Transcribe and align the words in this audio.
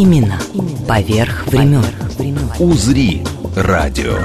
Именно 0.00 0.38
поверх 0.88 1.46
времен. 1.48 1.84
«Узри» 2.58 3.22
радио. 3.54 4.16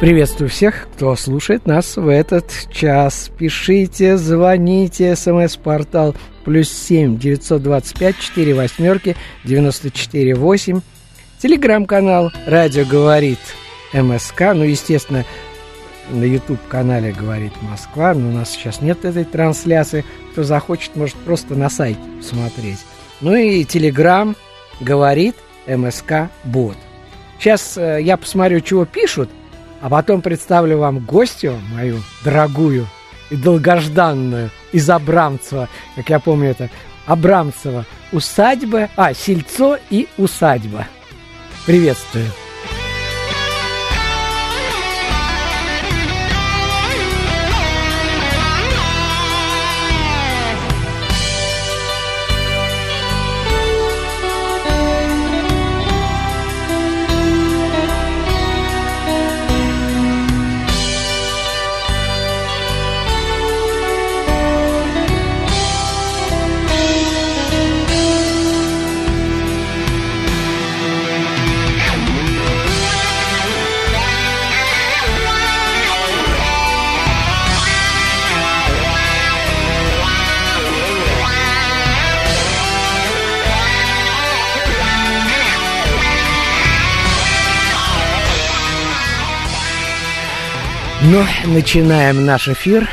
Приветствую 0.00 0.48
всех, 0.48 0.88
кто 0.94 1.14
слушает 1.16 1.66
нас 1.66 1.98
в 1.98 2.08
этот 2.08 2.50
час. 2.72 3.30
Пишите, 3.36 4.16
звоните, 4.16 5.14
смс-портал 5.14 6.16
плюс 6.46 6.70
семь 6.70 7.18
девятьсот 7.18 7.62
двадцать 7.62 7.98
пять 7.98 8.18
четыре 8.18 8.54
восьмерки 8.54 9.16
девяносто 9.44 9.90
четыре 9.90 10.34
восемь. 10.34 10.80
Телеграм-канал 11.42 12.32
«Радио 12.46 12.84
говорит 12.84 13.40
МСК». 13.92 14.52
Ну, 14.54 14.62
естественно, 14.62 15.24
на 16.08 16.24
YouTube-канале 16.24 17.12
«Говорит 17.12 17.52
Москва». 17.62 18.14
Но 18.14 18.28
у 18.28 18.32
нас 18.32 18.50
сейчас 18.50 18.80
нет 18.80 19.04
этой 19.04 19.24
трансляции. 19.24 20.04
Кто 20.32 20.44
захочет, 20.44 20.96
может 20.96 21.16
просто 21.16 21.54
на 21.54 21.68
сайте 21.68 22.00
посмотреть. 22.18 22.78
Ну 23.20 23.34
и 23.34 23.64
Телеграм 23.64 24.36
«Говорит 24.80 25.34
МСК 25.66 26.30
Бот». 26.44 26.76
Сейчас 27.38 27.76
э, 27.76 27.98
я 28.00 28.16
посмотрю, 28.16 28.60
чего 28.60 28.84
пишут– 28.84 29.28
а 29.82 29.88
потом 29.88 30.22
представлю 30.22 30.78
вам 30.78 31.00
гостью 31.00 31.60
мою 31.74 32.00
дорогую 32.24 32.86
и 33.30 33.36
долгожданную 33.36 34.50
из 34.70 34.88
Абрамцева, 34.88 35.68
как 35.96 36.08
я 36.08 36.20
помню 36.20 36.50
это, 36.50 36.70
Абрамцева, 37.04 37.84
усадьба, 38.12 38.90
а, 38.94 39.12
сельцо 39.12 39.76
и 39.90 40.06
усадьба. 40.16 40.86
Приветствую. 41.64 42.26
Начинаем 91.46 92.24
наш 92.24 92.48
эфир. 92.48 92.88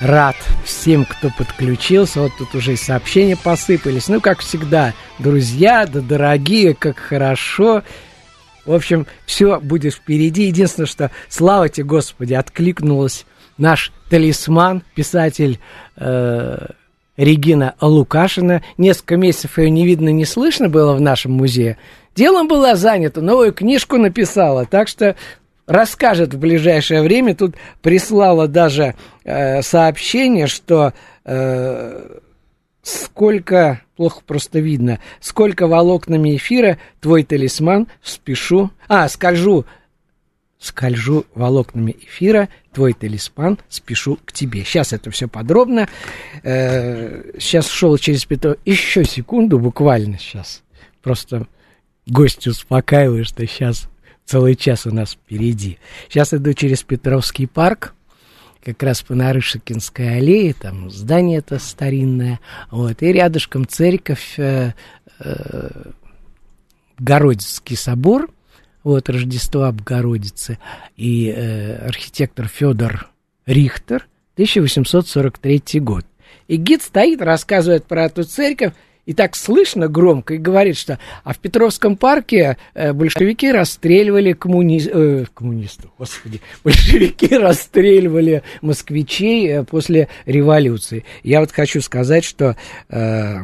Рад 0.00 0.36
всем, 0.64 1.04
кто 1.04 1.30
подключился. 1.36 2.20
Вот 2.20 2.32
тут 2.38 2.54
уже 2.54 2.72
и 2.72 2.76
сообщения 2.76 3.36
посыпались. 3.36 4.08
Ну, 4.08 4.20
как 4.20 4.40
всегда, 4.40 4.94
друзья, 5.18 5.86
да 5.86 6.00
дорогие, 6.00 6.74
как 6.74 6.98
хорошо. 6.98 7.82
В 8.64 8.72
общем, 8.72 9.06
все 9.26 9.60
будет 9.60 9.94
впереди. 9.94 10.44
Единственное, 10.44 10.86
что, 10.86 11.10
слава 11.28 11.68
тебе, 11.68 11.84
Господи, 11.84 12.34
откликнулась 12.34 13.26
наш 13.58 13.92
талисман, 14.08 14.82
писатель 14.94 15.58
э, 15.96 16.66
Регина 17.18 17.74
Лукашина. 17.80 18.62
Несколько 18.78 19.16
месяцев 19.16 19.58
ее 19.58 19.68
не 19.68 19.84
видно, 19.84 20.08
не 20.08 20.24
слышно 20.24 20.70
было 20.70 20.94
в 20.94 21.00
нашем 21.00 21.32
музее. 21.32 21.76
Делом 22.16 22.48
была 22.48 22.74
занята, 22.74 23.20
новую 23.20 23.52
книжку 23.52 23.98
написала. 23.98 24.64
Так 24.64 24.88
что 24.88 25.14
расскажет 25.70 26.34
в 26.34 26.38
ближайшее 26.38 27.00
время. 27.00 27.34
Тут 27.34 27.54
прислала 27.80 28.48
даже 28.48 28.96
э, 29.24 29.62
сообщение, 29.62 30.48
что 30.48 30.92
э, 31.24 32.18
сколько, 32.82 33.80
плохо 33.96 34.20
просто 34.26 34.58
видно, 34.58 34.98
сколько 35.20 35.68
волокнами 35.68 36.36
эфира 36.36 36.78
твой 37.00 37.22
талисман 37.22 37.86
спешу, 38.02 38.70
а, 38.88 39.08
скольжу, 39.08 39.64
скольжу 40.58 41.24
волокнами 41.36 41.96
эфира, 42.02 42.48
твой 42.72 42.92
талисман, 42.92 43.58
спешу 43.68 44.18
к 44.24 44.32
тебе. 44.32 44.64
Сейчас 44.64 44.92
это 44.92 45.12
все 45.12 45.28
подробно. 45.28 45.88
Э, 46.42 47.30
сейчас 47.38 47.68
шел 47.68 47.96
через 47.96 48.24
Петро, 48.24 48.56
еще 48.64 49.04
секунду 49.04 49.60
буквально 49.60 50.18
сейчас. 50.18 50.64
Просто 51.00 51.46
гость 52.06 52.48
успокаиваю, 52.48 53.24
что 53.24 53.46
сейчас 53.46 53.89
целый 54.30 54.54
час 54.54 54.86
у 54.86 54.94
нас 54.94 55.14
впереди. 55.14 55.78
Сейчас 56.08 56.32
иду 56.32 56.52
через 56.52 56.84
Петровский 56.84 57.46
парк, 57.46 57.94
как 58.64 58.80
раз 58.80 59.02
по 59.02 59.16
Нарышикинской 59.16 60.18
аллее, 60.18 60.54
там 60.54 60.88
здание 60.88 61.38
это 61.38 61.58
старинное, 61.58 62.38
вот, 62.70 63.02
и 63.02 63.12
рядышком 63.12 63.66
церковь, 63.66 64.38
э, 64.38 64.74
э, 65.18 65.70
Городицкий 67.00 67.76
собор, 67.76 68.30
вот, 68.84 69.08
Рождество 69.08 69.72
Богородицы, 69.72 70.58
и 70.96 71.26
э, 71.28 71.84
архитектор 71.88 72.46
Федор 72.46 73.10
Рихтер, 73.46 74.06
1843 74.34 75.80
год. 75.80 76.06
И 76.46 76.54
гид 76.54 76.82
стоит, 76.82 77.20
рассказывает 77.20 77.84
про 77.84 78.04
эту 78.04 78.22
церковь, 78.22 78.74
и 79.06 79.14
так 79.14 79.36
слышно 79.36 79.88
громко 79.88 80.34
и 80.34 80.38
говорит, 80.38 80.76
что 80.76 80.98
а 81.24 81.32
в 81.32 81.38
Петровском 81.38 81.96
парке 81.96 82.56
э, 82.74 82.92
большевики 82.92 83.50
расстреливали 83.50 84.32
коммуни... 84.32 84.82
э, 84.86 85.24
коммунистов, 85.34 85.90
господи, 85.98 86.40
большевики 86.64 87.36
расстреливали 87.36 88.42
москвичей 88.62 89.48
э, 89.48 89.64
после 89.64 90.08
революции. 90.26 91.04
Я 91.22 91.40
вот 91.40 91.52
хочу 91.52 91.80
сказать, 91.80 92.24
что 92.24 92.56
э, 92.88 93.38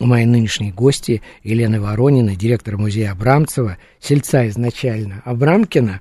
мои 0.00 0.24
нынешние 0.24 0.72
гости 0.72 1.22
Елена 1.42 1.80
Воронина, 1.80 2.34
директор 2.34 2.76
музея 2.76 3.12
Абрамцева, 3.12 3.76
сельца 4.00 4.48
изначально 4.48 5.22
Абрамкина, 5.24 6.00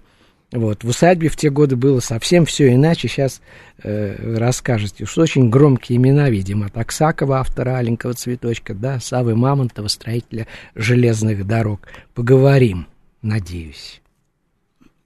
вот, 0.51 0.83
в 0.83 0.89
усадьбе 0.89 1.29
в 1.29 1.35
те 1.35 1.51
годы 1.51 1.75
было 1.75 1.99
совсем 1.99 2.45
все 2.45 2.73
иначе. 2.73 3.07
Сейчас 3.07 3.41
э, 3.83 4.37
расскажете, 4.37 5.05
что 5.05 5.21
очень 5.21 5.49
громкие 5.49 5.97
имена, 5.97 6.29
видимо, 6.29 6.67
от 6.67 6.77
Аксакова, 6.77 7.39
автора 7.39 7.77
«Аленького 7.77 8.15
цветочка», 8.15 8.73
да, 8.73 8.99
Савы 8.99 9.35
Мамонтова, 9.35 9.87
строителя 9.87 10.47
железных 10.73 11.45
дорог. 11.45 11.87
Поговорим, 12.15 12.87
надеюсь. 13.21 14.01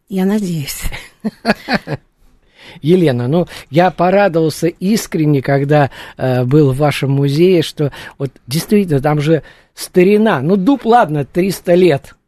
Я 0.08 0.24
надеюсь. 0.26 0.84
Елена, 2.82 3.28
ну, 3.28 3.46
я 3.70 3.92
порадовался 3.92 4.68
искренне, 4.68 5.42
когда 5.42 5.92
э, 6.16 6.46
был 6.46 6.72
в 6.72 6.78
вашем 6.78 7.12
музее, 7.12 7.64
что 7.64 7.92
вот 8.18 8.32
действительно 8.48 9.02
там 9.02 9.20
же 9.20 9.44
старина, 9.74 10.42
ну, 10.42 10.56
дуб, 10.56 10.86
ладно, 10.86 11.26
300 11.26 11.74
лет– 11.74 12.16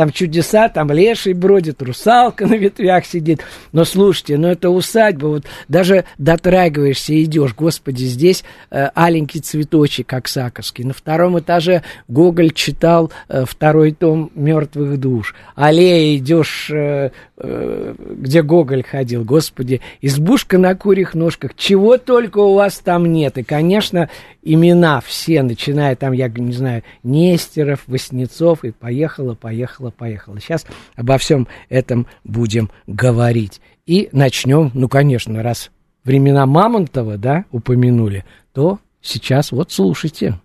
там 0.00 0.12
чудеса, 0.12 0.70
там 0.70 0.90
леший 0.90 1.34
бродит, 1.34 1.82
русалка 1.82 2.46
на 2.46 2.54
ветвях 2.54 3.04
сидит. 3.04 3.42
Но 3.72 3.84
слушайте, 3.84 4.38
ну 4.38 4.48
это 4.48 4.70
усадьба, 4.70 5.26
вот 5.26 5.44
даже 5.68 6.06
дотрагиваешься, 6.16 7.22
идешь, 7.22 7.54
господи, 7.54 8.04
здесь 8.04 8.42
э, 8.70 8.88
аленький 8.94 9.40
цветочек 9.40 10.10
Аксаковский. 10.14 10.84
На 10.84 10.94
втором 10.94 11.38
этаже 11.38 11.82
Гоголь 12.08 12.52
читал 12.52 13.12
э, 13.28 13.44
второй 13.46 13.92
том 13.92 14.30
«Мертвых 14.34 14.98
душ». 14.98 15.34
Аллея 15.54 16.16
идешь, 16.16 16.70
э, 16.70 17.10
э, 17.36 17.94
где 17.98 18.40
Гоголь 18.40 18.84
ходил, 18.84 19.22
господи, 19.22 19.82
избушка 20.00 20.56
на 20.56 20.74
курьих 20.74 21.12
ножках, 21.12 21.50
чего 21.56 21.98
только 21.98 22.38
у 22.38 22.54
вас 22.54 22.78
там 22.78 23.04
нет. 23.04 23.36
И, 23.36 23.42
конечно, 23.42 24.08
имена 24.42 25.00
все, 25.00 25.42
начиная 25.42 25.96
там, 25.96 26.12
я 26.12 26.28
не 26.28 26.52
знаю, 26.52 26.82
Нестеров, 27.02 27.84
Васнецов, 27.86 28.64
и 28.64 28.70
поехала, 28.70 29.34
поехала 29.34 29.90
поехало. 29.90 30.40
Сейчас 30.40 30.66
обо 30.96 31.18
всем 31.18 31.48
этом 31.68 32.06
будем 32.24 32.70
говорить. 32.86 33.60
И 33.86 34.08
начнем, 34.12 34.70
ну, 34.74 34.88
конечно, 34.88 35.42
раз 35.42 35.70
времена 36.04 36.46
Мамонтова, 36.46 37.18
да, 37.18 37.44
упомянули, 37.50 38.24
то 38.52 38.78
сейчас 39.00 39.52
вот 39.52 39.72
слушайте. 39.72 40.40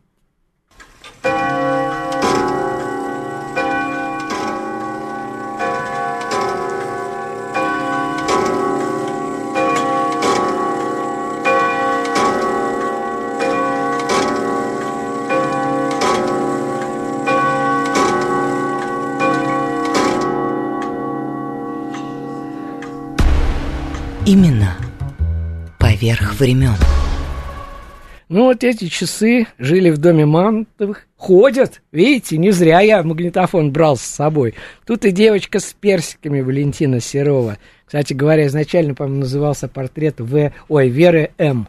Именно 24.25 24.75
поверх 25.77 26.39
времен. 26.39 26.73
Ну, 28.27 28.45
вот 28.45 28.63
эти 28.63 28.87
часы 28.87 29.45
жили 29.59 29.91
в 29.91 29.99
доме 29.99 30.25
Мамонтовых. 30.25 31.05
Ходят, 31.15 31.83
видите, 31.91 32.39
не 32.39 32.49
зря 32.49 32.81
я 32.81 33.03
магнитофон 33.03 33.71
брал 33.71 33.97
с 33.97 34.01
собой. 34.01 34.55
Тут 34.87 35.05
и 35.05 35.11
девочка 35.11 35.59
с 35.59 35.73
персиками 35.73 36.41
Валентина 36.41 36.99
Серова. 37.01 37.59
Кстати 37.85 38.13
говоря, 38.13 38.47
изначально, 38.47 38.95
по-моему, 38.95 39.19
назывался 39.21 39.67
портрет 39.67 40.15
В... 40.17 40.51
Ой, 40.69 40.89
Веры 40.89 41.29
М. 41.37 41.67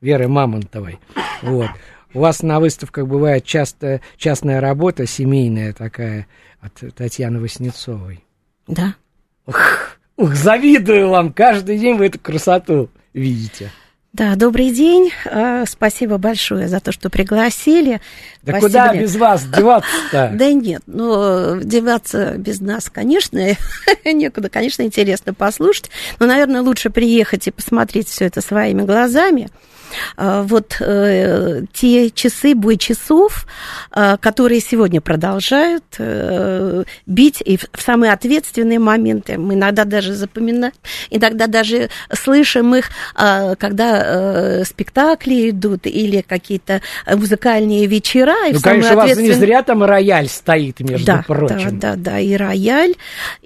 Веры 0.00 0.28
Мамонтовой. 0.28 0.98
Вот. 1.42 1.68
У 2.14 2.20
вас 2.20 2.42
на 2.42 2.58
выставках 2.58 3.06
бывает 3.06 3.44
часто 3.44 4.00
частная 4.16 4.62
работа, 4.62 5.06
семейная 5.06 5.74
такая, 5.74 6.26
от 6.62 6.72
Татьяны 6.94 7.38
Васнецовой. 7.38 8.24
Да. 8.66 8.94
Ух, 10.18 10.34
завидую 10.34 11.10
вам, 11.10 11.32
каждый 11.32 11.78
день 11.78 11.96
вы 11.96 12.06
эту 12.06 12.18
красоту 12.18 12.90
видите. 13.14 13.70
Да, 14.12 14.34
добрый 14.34 14.72
день. 14.72 15.12
А, 15.26 15.62
Спасибо 15.64 16.18
большое 16.18 16.66
за 16.66 16.80
то, 16.80 16.90
что 16.90 17.08
пригласили. 17.08 18.00
Да 18.42 18.58
Спасибо, 18.58 18.66
куда 18.66 18.94
без 18.94 19.14
вас 19.14 19.44
деваться-то? 19.44 20.32
Да 20.34 20.52
нет, 20.52 20.82
ну, 20.86 21.60
деваться 21.60 22.34
без 22.36 22.60
нас, 22.60 22.90
конечно, 22.90 23.38
некуда, 24.04 24.48
конечно, 24.48 24.82
интересно 24.82 25.34
послушать, 25.34 25.90
но, 26.18 26.26
наверное, 26.26 26.62
лучше 26.62 26.90
приехать 26.90 27.46
и 27.46 27.52
посмотреть 27.52 28.08
все 28.08 28.24
это 28.24 28.40
своими 28.40 28.82
глазами. 28.82 29.50
А, 30.16 30.42
Вот 30.42 30.76
э, 30.80 31.62
те 31.72 32.10
часы, 32.10 32.54
бой 32.54 32.76
часов, 32.76 33.46
а, 33.90 34.16
которые 34.16 34.60
сегодня 34.60 35.00
продолжают 35.00 35.84
э, 35.98 36.84
бить 37.06 37.42
и 37.44 37.56
в 37.56 37.66
самые 37.82 38.12
ответственные 38.12 38.78
моменты. 38.78 39.38
Мы 39.38 39.54
иногда 39.54 39.84
даже 39.84 40.14
запоминаем, 40.14 40.72
иногда 41.10 41.46
даже 41.46 41.88
слышим 42.12 42.74
их, 42.74 42.90
когда 43.14 44.02
э, 44.04 44.64
спектакли 44.64 45.50
идут 45.50 45.86
или 45.86 46.20
какие-то 46.22 46.80
музыкальные 47.06 47.86
вечера. 47.86 48.48
И 48.48 48.52
Ну, 48.54 48.60
конечно, 48.60 48.92
у 48.92 48.96
вас 48.96 49.06
не 49.06 49.12
ответственные- 49.12 49.38
зря 49.40 49.62
там 49.62 49.82
рояль 49.84 50.28
стоит, 50.28 50.80
между 50.80 51.06
да, 51.06 51.24
прочим. 51.26 51.78
Да, 51.78 51.94
да, 51.94 52.12
да, 52.12 52.18
и 52.18 52.34
рояль, 52.34 52.94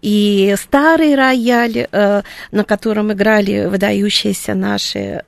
и 0.00 0.54
старый 0.58 1.14
рояль, 1.14 1.86
э, 1.90 2.22
на 2.50 2.64
котором 2.64 3.12
играли 3.12 3.66
выдающиеся 3.66 4.54
наши 4.54 5.22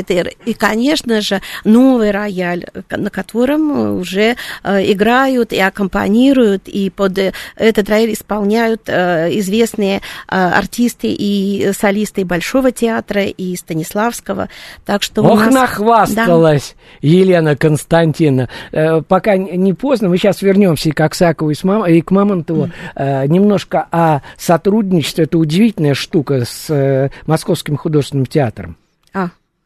композиторы, 0.00 0.36
и, 0.44 0.54
конечно 0.54 1.20
же, 1.20 1.40
новый 1.64 2.10
рояль, 2.10 2.64
на 2.90 3.10
котором 3.10 3.98
уже 3.98 4.36
э, 4.62 4.92
играют 4.92 5.52
и 5.52 5.60
аккомпанируют, 5.60 6.68
и 6.68 6.90
под 6.90 7.18
э, 7.18 7.32
этот 7.56 7.88
рояль 7.88 8.12
исполняют 8.12 8.82
э, 8.88 9.28
известные 9.38 10.00
артисты 10.26 11.08
и 11.08 11.72
солисты 11.72 12.24
Большого 12.24 12.72
театра, 12.72 13.24
и 13.24 13.56
Станиславского. 13.56 14.48
Так 14.84 15.02
что 15.02 15.22
Ох, 15.22 15.46
нас- 15.46 15.54
нахвасталась 15.54 16.74
Елена 17.00 17.56
Константиновна. 17.56 18.48
Э, 18.72 19.02
пока 19.02 19.36
не 19.36 19.72
поздно, 19.72 20.08
мы 20.08 20.18
сейчас 20.18 20.42
вернемся 20.42 20.88
и 20.88 20.92
к 20.92 21.00
Аксакову, 21.00 21.50
и, 21.50 21.54
с 21.54 21.64
Мам- 21.64 21.86
и 21.86 22.00
к 22.00 22.10
Мамонтову. 22.10 22.70
Э, 22.94 23.26
немножко 23.26 23.86
о 23.90 24.20
сотрудничестве. 24.36 25.24
Это 25.24 25.38
удивительная 25.38 25.94
штука 25.94 26.44
с 26.44 27.10
Московским 27.26 27.76
художественным 27.76 28.26
театром. 28.26 28.76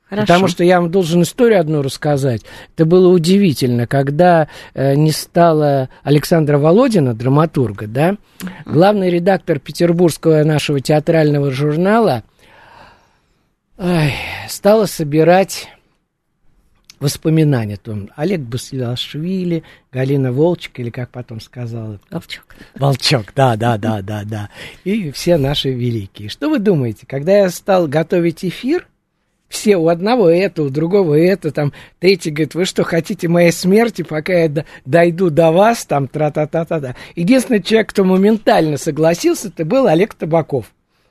Хорошо. 0.08 0.26
Потому 0.26 0.48
что 0.48 0.64
я 0.64 0.80
вам 0.80 0.90
должен 0.90 1.22
историю 1.22 1.60
одну 1.60 1.82
рассказать. 1.82 2.42
Это 2.74 2.84
было 2.84 3.08
удивительно, 3.08 3.86
когда 3.86 4.48
э, 4.74 4.94
не 4.94 5.10
стало 5.12 5.88
Александра 6.02 6.58
Володина, 6.58 7.14
драматурга, 7.14 7.86
да, 7.86 8.16
главный 8.66 9.10
редактор 9.10 9.58
петербургского 9.58 10.44
нашего 10.44 10.80
театрального 10.80 11.50
журнала 11.50 12.22
ай, 13.78 14.14
стала 14.48 14.86
собирать 14.86 15.68
воспоминания. 17.00 17.76
Там 17.76 18.10
Олег 18.16 18.40
Басилашвили, 18.40 19.62
Галина 19.92 20.32
Волчек, 20.32 20.78
или 20.80 20.90
как 20.90 21.10
потом 21.10 21.40
сказала, 21.40 21.98
Волчок. 22.10 22.56
Волчок, 22.76 23.26
да, 23.34 23.56
да, 23.56 23.78
да, 23.78 24.00
да, 24.02 24.22
да. 24.24 24.50
И 24.84 25.10
все 25.12 25.36
наши 25.36 25.70
великие. 25.70 26.28
Что 26.28 26.48
вы 26.48 26.58
думаете, 26.58 27.06
когда 27.06 27.36
я 27.36 27.50
стал 27.50 27.88
готовить 27.88 28.44
эфир, 28.44 28.86
все 29.54 29.76
у 29.76 29.88
одного 29.88 30.28
это, 30.28 30.64
у 30.64 30.68
другого 30.68 31.14
это, 31.14 31.52
там, 31.52 31.72
третий 32.00 32.30
говорит, 32.30 32.54
вы 32.54 32.64
что, 32.64 32.82
хотите 32.82 33.28
моей 33.28 33.52
смерти, 33.52 34.02
пока 34.02 34.32
я 34.32 34.64
дойду 34.84 35.30
до 35.30 35.52
вас, 35.52 35.86
там, 35.86 36.08
тра-та-та-та-та. 36.08 36.96
Единственный 37.14 37.62
человек, 37.62 37.90
кто 37.90 38.04
моментально 38.04 38.76
согласился, 38.76 39.48
это 39.48 39.64
был 39.64 39.86
Олег 39.86 40.14
Табаков. 40.14 40.66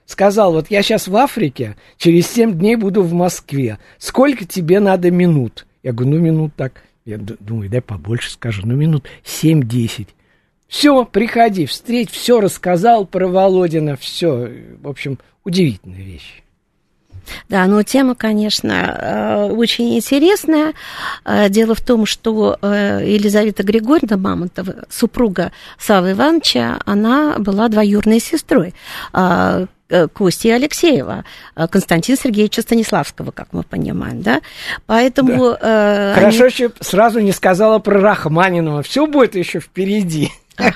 Сказал, 0.05 0.51
вот 0.51 0.69
я 0.69 0.83
сейчас 0.83 1.07
в 1.07 1.15
Африке, 1.15 1.77
через 1.97 2.27
семь 2.27 2.53
дней 2.53 2.75
буду 2.75 3.01
в 3.01 3.13
Москве. 3.13 3.79
Сколько 3.97 4.45
тебе 4.45 4.81
надо 4.81 5.09
минут? 5.09 5.65
Я 5.81 5.93
говорю, 5.93 6.15
ну, 6.15 6.21
минут 6.21 6.51
так. 6.57 6.83
Я 7.05 7.17
думаю, 7.17 7.69
дай 7.69 7.81
побольше 7.81 8.31
скажу, 8.31 8.63
ну, 8.65 8.75
минут 8.75 9.05
семь-десять. 9.23 10.09
Все, 10.67 11.05
приходи, 11.05 11.65
встреть, 11.65 12.09
все 12.11 12.41
рассказал 12.41 13.05
про 13.05 13.27
Володина, 13.27 13.95
все. 13.95 14.51
В 14.81 14.89
общем, 14.89 15.19
удивительная 15.45 16.01
вещь. 16.01 16.42
Да, 17.49 17.65
но 17.65 17.83
тема, 17.83 18.15
конечно, 18.15 19.47
э, 19.49 19.53
очень 19.53 19.95
интересная. 19.95 20.73
Э, 21.25 21.49
Дело 21.49 21.75
в 21.75 21.81
том, 21.81 22.05
что 22.05 22.57
э, 22.61 23.01
Елизавета 23.05 23.63
Григорьевна 23.63 24.17
Мамонтова, 24.17 24.85
супруга 24.89 25.51
Савы 25.77 26.11
Ивановича, 26.11 26.79
она 26.85 27.35
была 27.39 27.67
двоюродной 27.69 28.19
сестрой 28.19 28.73
Кости 30.13 30.47
Алексеева, 30.47 31.23
Константина 31.69 32.17
Сергеевича 32.17 32.63
Станиславского, 32.63 33.29
как 33.31 33.49
мы 33.51 33.61
понимаем, 33.63 34.23
да? 34.23 34.41
Поэтому... 34.87 35.55
э, 35.59 36.13
Хорошо, 36.15 36.43
они- 36.45 36.51
еще 36.51 36.71
сразу 36.79 37.19
не 37.19 37.31
сказала 37.31 37.77
про 37.79 37.99
Рахманинова. 38.01 38.81
Все 38.81 39.05
будет 39.05 39.35
еще 39.35 39.59
впереди. 39.59 40.31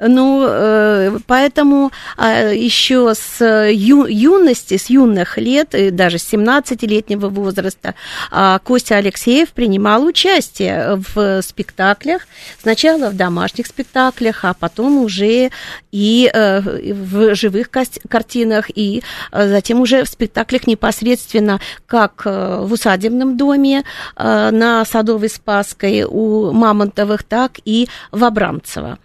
Ну, 0.00 0.46
э, 0.46 1.18
поэтому 1.26 1.90
э, 2.16 2.54
еще 2.54 3.14
с 3.16 3.44
ю- 3.44 4.06
юности, 4.06 4.76
с 4.76 4.90
юных 4.90 5.38
лет, 5.38 5.74
даже 5.90 6.18
с 6.18 6.32
17-летнего 6.32 7.28
возраста, 7.28 7.96
а, 8.30 8.60
Костя 8.60 8.96
Алексеев 8.96 9.48
принимал 9.50 10.04
участие 10.04 11.02
в 11.14 11.42
спектаклях. 11.42 12.28
Сначала 12.62 13.10
в 13.10 13.16
домашних 13.16 13.66
спектаклях, 13.66 14.44
а 14.44 14.54
потом 14.54 14.98
уже 14.98 15.50
и 15.90 16.30
э, 16.32 16.60
в 16.60 17.34
живых 17.34 17.68
картинах, 17.70 18.70
и 18.72 19.02
э, 19.32 19.48
затем 19.48 19.80
уже 19.80 20.04
в 20.04 20.08
спектаклях 20.08 20.68
непосредственно 20.68 21.60
как 21.86 22.22
э, 22.24 22.60
в 22.60 22.72
усадебном 22.72 23.36
доме 23.36 23.82
э, 24.14 24.50
на 24.52 24.84
Садовой 24.84 25.28
Спасской 25.28 26.04
у 26.04 26.52
Мамонтовых, 26.52 27.24
так 27.24 27.58
и 27.64 27.88
в 28.12 28.22
Абрамцево. 28.22 28.98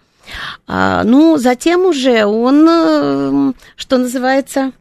А, 0.66 1.02
ну, 1.04 1.36
затем 1.36 1.84
уже 1.84 2.24
он, 2.24 2.66
э, 2.68 3.52
что 3.76 3.98
называется, 3.98 4.72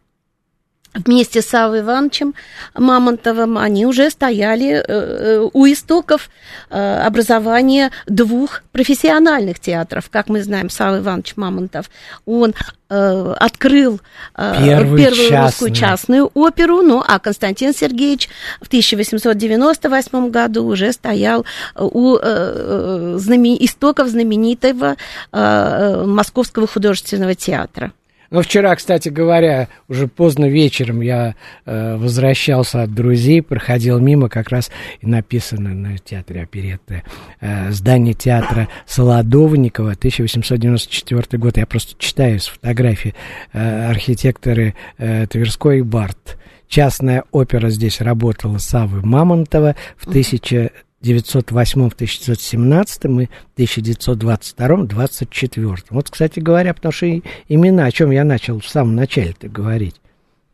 вместе 0.93 1.41
с 1.41 1.47
Савой 1.47 1.81
Ивановичем 1.81 2.33
Мамонтовым, 2.75 3.57
они 3.57 3.85
уже 3.85 4.09
стояли 4.09 4.73
э, 4.75 4.83
э, 4.87 5.49
у 5.51 5.65
истоков 5.65 6.29
э, 6.69 7.01
образования 7.05 7.91
двух 8.07 8.63
профессиональных 8.71 9.59
театров. 9.59 10.09
Как 10.09 10.29
мы 10.29 10.43
знаем, 10.43 10.69
Савва 10.69 10.99
Иванович 10.99 11.33
Мамонтов, 11.35 11.89
он 12.25 12.53
открыл 12.89 14.01
Первую 14.35 14.97
первую 14.99 15.15
частную. 15.15 15.45
русскую 15.45 15.71
частную 15.71 16.31
оперу, 16.35 16.83
ну, 16.83 17.03
а 17.03 17.17
Константин 17.17 17.73
Сергеевич 17.73 18.29
в 18.61 18.67
1898 18.67 20.29
году 20.29 20.63
уже 20.67 20.93
стоял 20.93 21.43
у 21.75 22.17
знамен- 22.19 23.57
истоков 23.59 24.09
знаменитого 24.09 24.97
Московского 25.31 26.67
художественного 26.67 27.33
театра. 27.33 27.93
Но 28.33 28.41
вчера, 28.41 28.75
кстати 28.75 29.09
говоря, 29.09 29.67
уже 29.87 30.07
поздно 30.07 30.49
вечером 30.49 31.01
я 31.01 31.35
э, 31.67 31.95
возвращался 31.97 32.81
от 32.81 32.91
друзей, 32.91 33.43
проходил 33.43 33.99
мимо, 33.99 34.27
как 34.27 34.49
раз 34.49 34.71
и 35.01 35.05
написано 35.05 35.75
на 35.75 35.99
театре 35.99 36.41
оперетты 36.41 37.03
э, 37.41 37.69
здание 37.69 38.15
театра 38.15 38.69
Солодовникова, 38.87 39.91
1894 39.91 41.39
год. 41.39 41.57
Я 41.57 41.67
просто 41.67 41.93
читаю 41.99 42.39
с 42.39 42.47
фотографии 42.47 43.13
э, 43.51 43.89
архитекторы 43.91 44.73
э, 44.97 45.27
Тверской 45.27 45.77
и 45.77 45.81
Барт. 45.83 46.39
Частная 46.67 47.25
опера 47.29 47.69
здесь 47.69 48.01
работала 48.01 48.57
Савы 48.57 49.05
Мамонтова 49.05 49.75
в 49.95 50.07
1000 50.07 50.71
1908, 51.03 51.87
1917 51.87 53.05
и 53.05 53.07
1922, 53.07 54.85
24. 54.85 55.67
Вот, 55.89 56.09
кстати 56.09 56.39
говоря, 56.39 56.73
потому 56.73 56.91
что 56.93 57.07
имена, 57.49 57.85
о 57.85 57.91
чем 57.91 58.11
я 58.11 58.23
начал 58.23 58.59
в 58.59 58.67
самом 58.67 58.95
начале-то 58.95 59.49
говорить. 59.49 59.95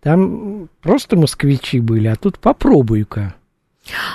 Там 0.02 0.70
просто 0.82 1.16
москвичи 1.18 1.80
были, 1.80 2.08
а 2.08 2.16
тут 2.16 2.40
попробуй-ка. 2.40 3.36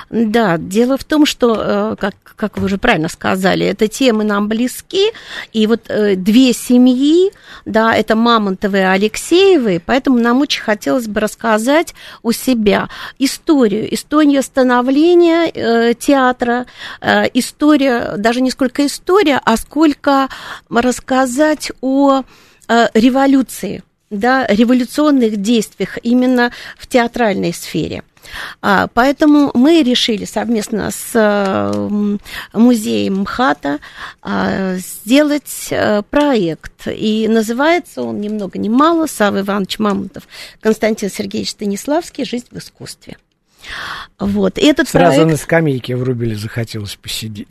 Да, 0.09 0.57
дело 0.57 0.97
в 0.97 1.03
том, 1.03 1.25
что, 1.25 1.55
э, 1.57 1.95
как, 1.99 2.15
как 2.35 2.57
вы 2.57 2.65
уже 2.65 2.77
правильно 2.77 3.09
сказали, 3.09 3.65
эти 3.65 3.87
темы 3.87 4.23
нам 4.23 4.47
близки, 4.47 5.11
и 5.53 5.67
вот 5.67 5.89
э, 5.89 6.15
две 6.15 6.53
семьи, 6.53 7.31
да, 7.65 7.95
это 7.95 8.15
Мамонтовы 8.15 8.79
и 8.79 8.81
Алексеевы, 8.81 9.81
поэтому 9.85 10.19
нам 10.19 10.41
очень 10.41 10.61
хотелось 10.61 11.07
бы 11.07 11.19
рассказать 11.19 11.93
у 12.23 12.31
себя 12.31 12.89
историю, 13.19 13.93
историю 13.93 14.43
становления 14.43 15.51
э, 15.53 15.93
театра, 15.93 16.65
э, 17.01 17.25
история, 17.33 18.15
даже 18.17 18.41
не 18.41 18.51
сколько 18.51 18.85
история, 18.85 19.41
а 19.43 19.57
сколько 19.57 20.29
рассказать 20.69 21.71
о 21.81 22.23
э, 22.67 22.87
революции, 22.93 23.83
да, 24.09 24.45
революционных 24.47 25.37
действиях 25.37 25.97
именно 26.03 26.51
в 26.77 26.87
театральной 26.87 27.53
сфере. 27.53 28.03
А, 28.61 28.87
поэтому 28.93 29.51
мы 29.53 29.83
решили 29.83 30.25
совместно 30.25 30.91
с 30.91 31.11
э, 31.13 32.17
музеем 32.53 33.21
МХАТа 33.21 33.79
а, 34.21 34.75
сделать 34.77 35.67
э, 35.71 36.01
проект. 36.09 36.87
И 36.87 37.27
называется 37.27 38.01
он 38.01 38.21
ни 38.21 38.29
много 38.29 38.59
ни 38.59 38.69
мало 38.69 39.07
Савва 39.07 39.41
Иванович 39.41 39.79
Мамонтов, 39.79 40.27
Константин 40.61 41.09
Сергеевич 41.09 41.51
Станиславский 41.51 42.25
«Жизнь 42.25 42.47
в 42.51 42.57
искусстве». 42.57 43.17
Вот. 44.19 44.57
И 44.57 44.65
этот 44.65 44.87
Сразу 44.87 45.17
проект... 45.17 45.31
на 45.31 45.37
скамейке 45.37 45.95
врубили, 45.95 46.35
захотелось 46.35 46.95
посидеть. 46.95 47.47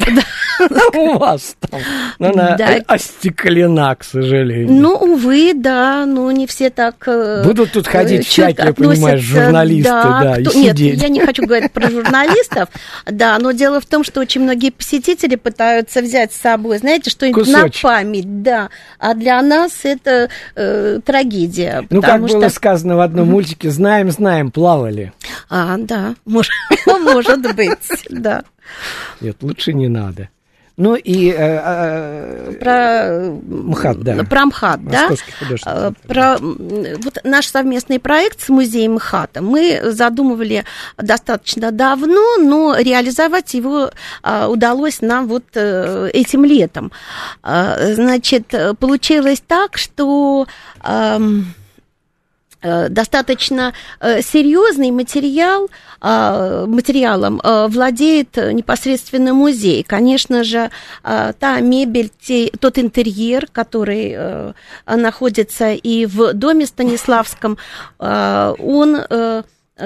У 0.94 1.18
вас 1.18 1.56
там. 1.60 1.80
Но 2.18 2.30
она 2.30 2.56
остеклена, 2.86 3.94
к 3.96 4.04
сожалению. 4.04 4.72
Ну, 4.72 4.94
увы, 4.94 5.52
да, 5.54 6.06
ну 6.06 6.30
не 6.30 6.46
все 6.46 6.70
так... 6.70 7.06
Э, 7.06 7.42
Будут 7.44 7.72
тут 7.72 7.86
ходить 7.86 8.26
всякие, 8.26 8.72
понимаешь, 8.72 9.20
журналисты, 9.20 9.90
да, 9.90 10.36
и. 10.38 10.44
Нет, 10.56 10.78
я 10.78 11.08
не 11.08 11.20
хочу 11.20 11.44
говорить 11.46 11.72
про 11.72 11.90
журналистов, 11.90 12.68
да, 13.04 13.38
но 13.38 13.52
дело 13.52 13.80
в 13.80 13.86
том, 13.86 14.04
что 14.04 14.20
очень 14.20 14.42
многие 14.42 14.70
посетители 14.70 15.36
пытаются 15.36 16.00
взять 16.00 16.32
с 16.32 16.40
собой, 16.40 16.78
знаете, 16.78 17.10
что-нибудь 17.10 17.48
на 17.48 17.68
память, 17.82 18.42
да, 18.42 18.70
а 18.98 19.14
для 19.14 19.42
нас 19.42 19.80
это 19.82 20.30
э, 20.54 21.00
трагедия. 21.04 21.86
Ну, 21.90 22.00
как 22.00 22.22
было 22.22 22.48
сказано 22.48 22.96
в 22.96 23.00
одном 23.00 23.28
мультике, 23.28 23.70
знаем, 23.70 24.10
знаем, 24.10 24.50
плавали. 24.50 25.12
А, 25.48 25.76
да, 25.78 26.14
может, 26.24 26.52
может 26.86 27.54
быть, 27.54 27.78
да. 28.10 28.44
Нет, 29.20 29.36
лучше 29.42 29.72
не 29.72 29.88
надо. 29.88 30.28
Ну 30.76 30.96
и 30.96 31.28
э, 31.28 31.34
э, 31.38 32.52
про 32.58 33.30
МХАТ, 33.46 34.00
да. 34.00 34.24
Про 34.24 34.46
МХАТ, 34.46 34.84
да. 34.84 35.10
Э, 35.66 35.92
про 36.08 36.36
вот 36.38 37.18
наш 37.22 37.46
совместный 37.46 38.00
проект 38.00 38.40
с 38.40 38.48
музеем 38.48 38.94
МХАТа 38.94 39.40
мы 39.40 39.92
задумывали 39.92 40.64
достаточно 40.96 41.70
давно, 41.70 42.38
но 42.38 42.76
реализовать 42.76 43.54
его 43.54 43.92
э, 44.24 44.46
удалось 44.46 45.00
нам 45.00 45.28
вот 45.28 45.44
э, 45.54 46.10
этим 46.12 46.44
летом. 46.44 46.90
Э, 47.44 47.94
значит, 47.94 48.52
получилось 48.80 49.44
так, 49.46 49.78
что 49.78 50.48
Э, 50.84 51.18
достаточно 52.88 53.72
э, 54.00 54.22
серьезный 54.22 54.90
материал, 54.90 55.68
э, 56.00 56.64
материалом 56.66 57.40
владеет 57.44 58.36
непосредственно 58.36 59.34
музей. 59.34 59.82
Конечно 59.82 60.44
же, 60.44 60.70
та 61.02 61.60
мебель, 61.60 62.10
тот 62.60 62.78
интерьер, 62.78 63.46
который 63.52 64.16
находится 64.86 65.72
и 65.72 66.06
в 66.06 66.32
доме 66.32 66.66
Станиславском, 66.66 67.58
он 67.98 68.96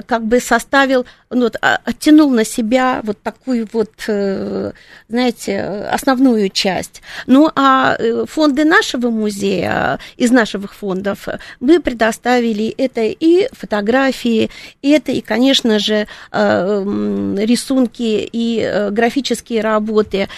как 0.07 0.25
бы 0.25 0.41
составил 0.41 1.07
ну, 1.31 1.43
вот, 1.43 1.57
а, 1.61 1.79
оттянул 1.85 2.31
на 2.31 2.45
себя 2.45 3.01
вот 3.05 3.21
такую 3.23 3.69
вот, 3.73 3.91
э, 4.07 4.73
знаете, 5.09 5.61
основную 5.91 6.49
часть. 6.49 7.03
Ну, 7.27 7.51
а 7.55 7.97
э, 7.99 8.25
фонды 8.27 8.65
нашего 8.65 9.11
музея, 9.11 9.99
из 10.17 10.31
наших 10.31 10.75
фондов, 10.75 11.29
мы 11.61 11.81
предоставили 11.81 12.75
это 12.79 13.03
и 13.03 13.49
фотографии, 13.53 14.51
и 14.81 14.91
это, 14.91 15.13
и, 15.13 15.21
конечно 15.21 15.79
же, 15.79 16.07
э, 16.33 17.35
рисунки 17.39 18.29
и 18.33 18.89
графические 18.91 19.61
работы 19.61 20.29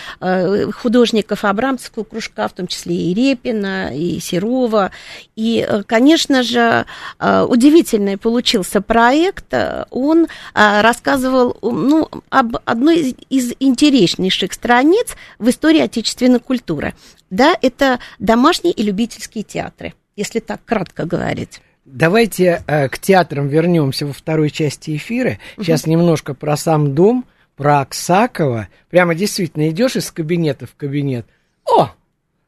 художников 0.72 1.44
Абрамцевского 1.44 2.04
кружка, 2.04 2.48
в 2.48 2.52
том 2.52 2.66
числе 2.66 2.94
и 2.94 3.14
Репина, 3.14 3.94
и 3.94 4.20
Серова. 4.20 4.90
И, 5.36 5.66
конечно 5.86 6.42
же, 6.42 6.86
удивительный 7.18 8.16
получился 8.16 8.80
проект. 8.80 9.39
Он 9.90 10.26
рассказывал 10.54 11.56
ну, 11.62 12.08
об 12.28 12.56
одной 12.64 13.16
из 13.28 13.52
интереснейших 13.60 14.52
страниц 14.52 15.16
в 15.38 15.48
истории 15.48 15.80
отечественной 15.80 16.40
культуры. 16.40 16.94
Да, 17.30 17.56
это 17.62 18.00
домашние 18.18 18.72
и 18.74 18.82
любительские 18.82 19.44
театры, 19.44 19.94
если 20.16 20.40
так 20.40 20.64
кратко 20.64 21.04
говорить. 21.04 21.60
Давайте 21.84 22.62
э, 22.66 22.88
к 22.88 22.98
театрам 22.98 23.48
вернемся 23.48 24.06
во 24.06 24.12
второй 24.12 24.50
части 24.50 24.96
эфира. 24.96 25.38
Сейчас 25.56 25.82
угу. 25.82 25.90
немножко 25.90 26.34
про 26.34 26.56
сам 26.56 26.94
дом, 26.94 27.24
про 27.56 27.80
Аксакова. 27.80 28.68
Прямо 28.90 29.14
действительно 29.14 29.68
идешь 29.70 29.96
из 29.96 30.10
кабинета 30.10 30.66
в 30.66 30.74
кабинет. 30.76 31.26
О, 31.64 31.90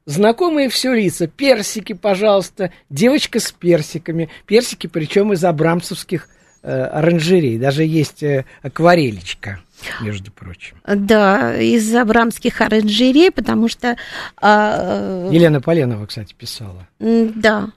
знакомые 0.04 0.68
все 0.68 0.94
лица. 0.94 1.26
Персики, 1.26 1.92
пожалуйста. 1.92 2.72
Девочка 2.88 3.40
с 3.40 3.50
персиками. 3.50 4.28
Персики, 4.46 4.86
причем 4.86 5.32
из 5.32 5.42
абрамцевских 5.44 6.28
э, 6.28 6.41
оранжерей, 6.68 7.58
даже 7.58 7.84
есть 7.84 8.22
э, 8.22 8.44
акварелечка 8.62 9.60
между 10.00 10.30
прочим. 10.30 10.76
Да, 10.86 11.56
из 11.56 11.92
абрамских 11.94 12.60
оранжерей, 12.60 13.30
потому 13.30 13.68
что... 13.68 13.96
А, 14.40 15.28
э, 15.28 15.30
Елена 15.32 15.60
Поленова, 15.60 16.06
кстати, 16.06 16.34
писала. 16.34 16.86
Да. 17.00 17.70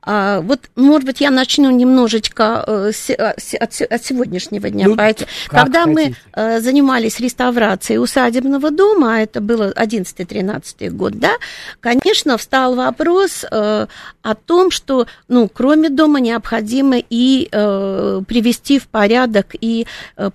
А, 0.00 0.40
вот, 0.40 0.70
может 0.76 1.04
быть, 1.04 1.20
я 1.20 1.30
начну 1.30 1.70
немножечко 1.70 2.64
э, 2.66 2.92
а, 3.18 3.34
от, 3.60 3.72
сегодняшнего 4.04 4.70
дня. 4.70 4.86
Ну, 4.88 4.96
Когда 5.48 5.86
мы 5.86 6.14
э, 6.32 6.60
занимались 6.60 7.18
реставрацией 7.18 7.98
усадебного 7.98 8.70
дома, 8.70 9.16
а 9.16 9.18
это 9.18 9.40
было 9.40 9.72
11-13 9.72 10.90
год, 10.90 11.18
да, 11.18 11.32
конечно, 11.80 12.38
встал 12.38 12.76
вопрос 12.76 13.44
э, 13.50 13.86
о 14.22 14.34
том, 14.34 14.70
что, 14.70 15.06
ну, 15.26 15.48
кроме 15.52 15.90
дома 15.90 16.20
необходимо 16.20 16.96
и 16.98 17.48
привести 17.50 18.78
в 18.78 18.86
порядок 18.88 19.54
и 19.60 19.86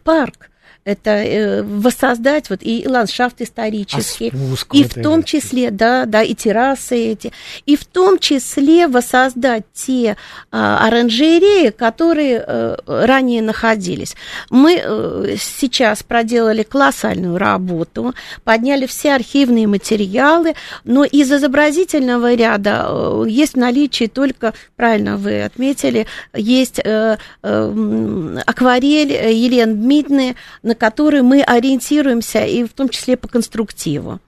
парк 0.03 0.49
это 0.85 1.11
э, 1.11 1.63
воссоздать 1.63 2.49
вот 2.49 2.59
и 2.61 2.85
ландшафт 2.87 3.41
исторический, 3.41 4.31
а 4.33 4.75
и 4.75 4.83
в 4.83 4.93
том 4.93 5.23
числе, 5.23 5.71
да, 5.71 6.05
да, 6.05 6.21
и 6.21 6.33
террасы 6.33 6.97
эти, 6.97 7.31
и 7.65 7.75
в 7.75 7.85
том 7.85 8.19
числе 8.19 8.87
воссоздать 8.87 9.63
те 9.73 10.17
а, 10.51 10.85
оранжереи, 10.85 11.69
которые 11.69 12.39
а, 12.39 12.77
ранее 12.85 13.41
находились. 13.41 14.15
Мы 14.49 14.81
а, 14.83 15.35
сейчас 15.39 16.03
проделали 16.03 16.63
колоссальную 16.63 17.37
работу, 17.37 18.13
подняли 18.43 18.85
все 18.85 19.13
архивные 19.13 19.67
материалы, 19.67 20.55
но 20.83 21.05
из 21.05 21.31
изобразительного 21.31 22.33
ряда 22.33 22.85
а, 22.85 23.23
есть 23.23 23.53
в 23.53 23.57
наличии 23.57 24.05
только, 24.05 24.53
правильно 24.75 25.17
вы 25.17 25.43
отметили, 25.43 26.07
есть 26.33 26.79
а, 26.85 27.17
а, 27.41 28.41
акварель 28.45 29.11
Елены 29.11 29.73
Дмитриевны, 29.73 30.35
на 30.73 30.75
который 30.75 31.21
мы 31.21 31.43
ориентируемся, 31.43 32.45
и 32.45 32.63
в 32.63 32.73
том 32.73 32.89
числе 32.89 33.15
по 33.15 33.27
конструктиву. 33.27 34.19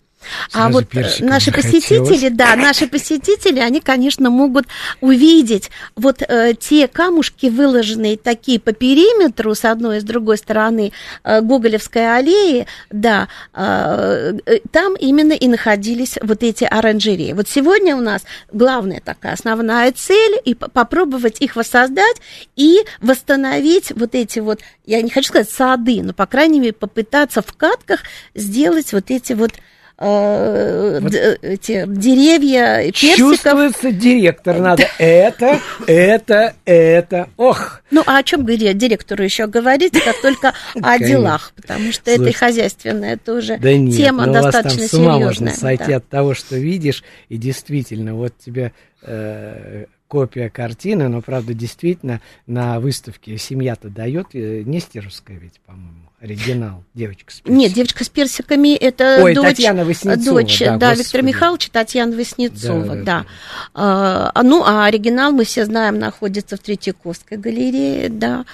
А 0.54 0.70
вот 0.70 0.86
наши 1.20 1.52
посетители, 1.52 2.30
да, 2.30 2.56
наши 2.56 2.88
посетители, 2.88 3.60
они, 3.60 3.82
конечно, 3.82 4.30
могут 4.30 4.68
увидеть 5.02 5.70
вот 5.96 6.22
э, 6.22 6.54
те 6.60 6.88
камушки, 6.88 7.48
выложенные 7.48 8.18
такие 8.18 8.60
по 8.60 8.74
периметру, 8.74 9.56
с 9.56 9.66
одной 9.66 9.98
и 9.98 10.00
с 10.02 10.04
другой 10.04 10.38
стороны 10.38 10.92
э, 11.24 11.42
Гоголевской 11.42 12.18
аллеи, 12.18 12.68
да, 12.90 13.28
э, 13.54 14.38
э, 14.46 14.60
там 14.72 14.96
именно 14.96 15.34
и 15.34 15.48
находились 15.48 16.18
вот 16.22 16.44
эти 16.44 16.64
оранжереи. 16.64 17.34
Вот 17.34 17.48
сегодня 17.50 17.96
у 17.96 18.02
нас 18.02 18.24
главная 18.52 19.02
такая 19.02 19.34
основная 19.34 19.92
цель 19.92 20.40
и 20.44 20.54
попробовать 20.56 21.42
их 21.42 21.56
воссоздать 21.56 22.18
и 22.56 22.80
восстановить 23.02 23.92
вот 23.96 24.16
эти 24.16 24.40
вот, 24.40 24.60
я 24.86 25.02
не 25.02 25.10
хочу 25.10 25.30
сказать 25.30 25.50
сады, 25.50 26.02
но, 26.04 26.14
по 26.14 26.26
крайней 26.26 26.60
мере, 26.60 26.74
попытаться 26.74 27.42
в 27.42 27.54
катках 27.54 28.02
сделать 28.34 28.94
вот 28.94 29.06
эти 29.10 29.34
вот 29.34 29.52
э, 29.98 31.00
вот 31.02 31.14
эти 31.14 31.86
деревья 31.88 32.92
персиков. 32.92 33.18
Чувствуется 33.18 33.92
директор 33.92 34.60
надо. 34.60 34.88
Это, 34.98 35.60
это, 35.88 36.54
это. 36.66 37.30
Ох! 37.38 37.82
Ну, 37.92 38.04
а 38.06 38.18
о 38.18 38.24
чем 38.24 38.46
директору 38.46 39.24
еще 39.24 39.48
говорить, 39.48 39.94
как 40.00 40.22
только 40.22 40.54
о 40.82 41.00
делах, 41.00 41.54
потому 41.56 41.92
что 41.92 42.12
это 42.12 42.26
и 42.26 42.32
хозяйственная 42.32 43.18
тоже 43.18 43.58
тема 43.60 44.28
достаточно 44.28 44.88
серьезная. 44.88 45.16
ума 45.16 45.20
можно 45.20 45.52
сойти 45.52 45.94
от 45.94 46.08
того, 46.08 46.34
что 46.34 46.58
видишь, 46.58 47.04
и 47.30 47.38
действительно, 47.38 48.16
вот 48.16 48.34
тебе 48.38 48.74
э, 49.02 49.86
копия 50.08 50.50
картины, 50.50 51.08
но, 51.08 51.22
правда, 51.22 51.54
действительно, 51.54 52.22
на 52.48 52.80
выставке 52.80 53.38
семья-то 53.38 53.90
дает, 53.90 54.28
э, 54.34 54.64
Нестеровская 54.64 55.38
ведь, 55.38 55.60
по-моему 55.66 56.05
оригинал, 56.26 56.84
девочка 56.94 57.32
с 57.32 57.36
персиками. 57.36 57.56
Нет, 57.56 57.74
девочка 57.74 58.04
с 58.04 58.10
персиками 58.10 58.76
это 58.76 59.20
Ой, 59.22 59.34
дочь, 59.34 59.50
Татьяна 59.50 59.86
Васнецова, 59.86 60.42
дочь 60.42 60.60
да, 60.60 60.78
да 60.78 60.94
Виктора 60.94 61.24
Михайловича, 61.24 61.70
Татьяна 61.72 62.16
Васнецова, 62.16 62.84
да. 62.84 62.96
да, 62.96 63.04
да. 63.04 63.26
А, 63.74 64.44
ну, 64.44 64.64
а 64.66 64.86
оригинал, 64.86 65.32
мы 65.32 65.46
все 65.46 65.66
знаем, 65.66 66.00
находится 66.00 66.58
в 66.58 66.60
Третьяковской 66.60 67.38
галерее, 67.38 68.10
да. 68.10 68.46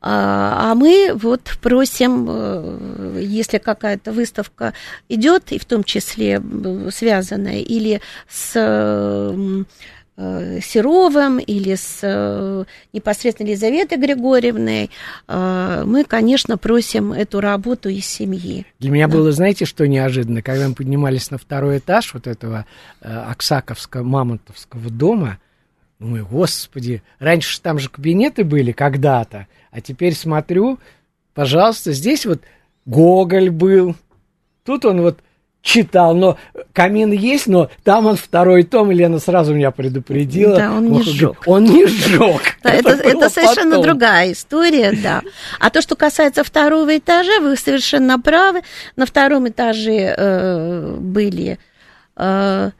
А, 0.00 0.72
а 0.72 0.74
мы 0.74 1.12
вот 1.14 1.56
просим, 1.62 2.26
э, 2.28 3.20
если 3.22 3.58
какая-то 3.58 4.12
выставка 4.12 4.74
идет, 5.08 5.52
и 5.52 5.58
в 5.58 5.64
том 5.64 5.84
числе 5.84 6.42
связанная 6.90 7.60
или 7.60 8.00
с 8.28 8.54
Серовым 10.16 11.38
или 11.38 11.74
с 11.74 11.98
э, 12.02 12.64
непосредственно 12.92 13.48
Елизаветой 13.48 13.98
Григорьевной, 13.98 14.90
э, 15.26 15.82
мы, 15.84 16.04
конечно, 16.04 16.56
просим 16.56 17.12
эту 17.12 17.40
работу 17.40 17.88
из 17.88 18.06
семьи. 18.06 18.64
Для 18.78 18.90
меня 18.90 19.08
да. 19.08 19.14
было, 19.14 19.32
знаете, 19.32 19.64
что 19.64 19.88
неожиданно, 19.88 20.40
когда 20.40 20.68
мы 20.68 20.74
поднимались 20.74 21.32
на 21.32 21.38
второй 21.38 21.78
этаж 21.78 22.14
вот 22.14 22.28
этого 22.28 22.64
Оксаковского, 23.00 24.04
Мамонтовского 24.04 24.88
дома, 24.88 25.38
думаю, 25.98 26.26
господи, 26.26 27.02
раньше 27.18 27.60
там 27.60 27.80
же 27.80 27.88
кабинеты 27.88 28.44
были 28.44 28.70
когда-то, 28.70 29.48
а 29.72 29.80
теперь 29.80 30.14
смотрю, 30.14 30.78
пожалуйста, 31.34 31.92
здесь 31.92 32.24
вот 32.24 32.40
Гоголь 32.86 33.50
был, 33.50 33.96
тут 34.64 34.84
он 34.84 35.00
вот 35.00 35.18
читал, 35.64 36.14
но 36.14 36.36
камин 36.74 37.10
есть, 37.10 37.46
но 37.46 37.70
там 37.82 38.06
он 38.06 38.16
второй 38.16 38.64
том, 38.64 38.90
Лена 38.90 39.18
сразу 39.18 39.54
меня 39.54 39.70
предупредила. 39.70 40.56
Да, 40.56 40.72
он 40.72 40.92
не 40.92 41.02
сжег. 41.02 41.42
Он 41.46 41.64
не 41.64 41.86
сжег. 41.86 42.42
Да, 42.62 42.70
это, 42.70 42.90
это, 42.90 43.08
это 43.08 43.30
совершенно 43.30 43.80
другая 43.82 44.32
история, 44.32 44.92
да. 45.02 45.22
А 45.58 45.70
то, 45.70 45.80
что 45.80 45.96
касается 45.96 46.44
второго 46.44 46.96
этажа, 46.96 47.40
вы 47.40 47.56
совершенно 47.56 48.20
правы. 48.20 48.60
На 48.94 49.06
втором 49.06 49.48
этаже 49.48 50.14
э, 50.14 50.96
были 51.00 51.58
э, 52.16 52.70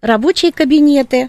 рабочие 0.00 0.50
кабинеты. 0.50 1.28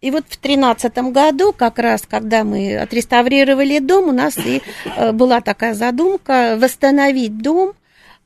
И 0.00 0.10
вот 0.10 0.24
в 0.30 0.38
тринадцатом 0.38 1.12
году, 1.12 1.52
как 1.52 1.78
раз, 1.78 2.04
когда 2.08 2.42
мы 2.42 2.78
отреставрировали 2.78 3.80
дом, 3.80 4.08
у 4.08 4.12
нас 4.12 4.38
и 4.38 4.62
э, 4.96 5.12
была 5.12 5.42
такая 5.42 5.74
задумка 5.74 6.56
восстановить 6.58 7.36
дом 7.42 7.74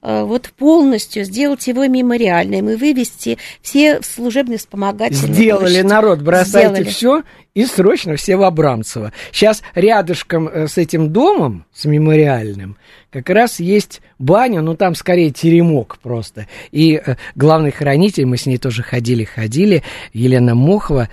вот 0.04 0.50
полностью 0.56 1.24
сделать 1.24 1.66
его 1.66 1.86
мемориальным 1.86 2.70
и 2.70 2.76
вывести 2.76 3.38
все 3.62 4.00
служебные 4.02 4.58
вспомогательные 4.58 5.32
Сделали 5.34 5.60
площади. 5.60 5.86
народ, 5.86 6.22
бросайте 6.22 6.84
все 6.84 7.22
и 7.54 7.64
срочно 7.64 8.16
все 8.16 8.36
в 8.36 8.42
Абрамцево. 8.42 9.12
Сейчас 9.32 9.62
рядышком 9.74 10.48
э, 10.48 10.66
с 10.66 10.76
этим 10.76 11.10
домом, 11.10 11.64
с 11.72 11.84
мемориальным, 11.84 12.76
как 13.10 13.30
раз 13.30 13.60
есть 13.60 14.02
баня, 14.18 14.60
ну 14.60 14.76
там 14.76 14.94
скорее 14.94 15.30
теремок 15.30 15.98
просто. 16.02 16.48
И 16.72 17.00
э, 17.04 17.16
главный 17.34 17.70
хранитель, 17.70 18.26
мы 18.26 18.36
с 18.36 18.46
ней 18.46 18.58
тоже 18.58 18.82
ходили-ходили, 18.82 19.82
Елена 20.12 20.54
Мохова, 20.54 21.08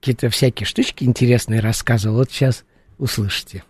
какие-то 0.00 0.30
всякие 0.30 0.66
штучки 0.66 1.04
интересные 1.04 1.60
рассказывала. 1.60 2.18
Вот 2.18 2.30
сейчас 2.30 2.64
услышите. 2.98 3.64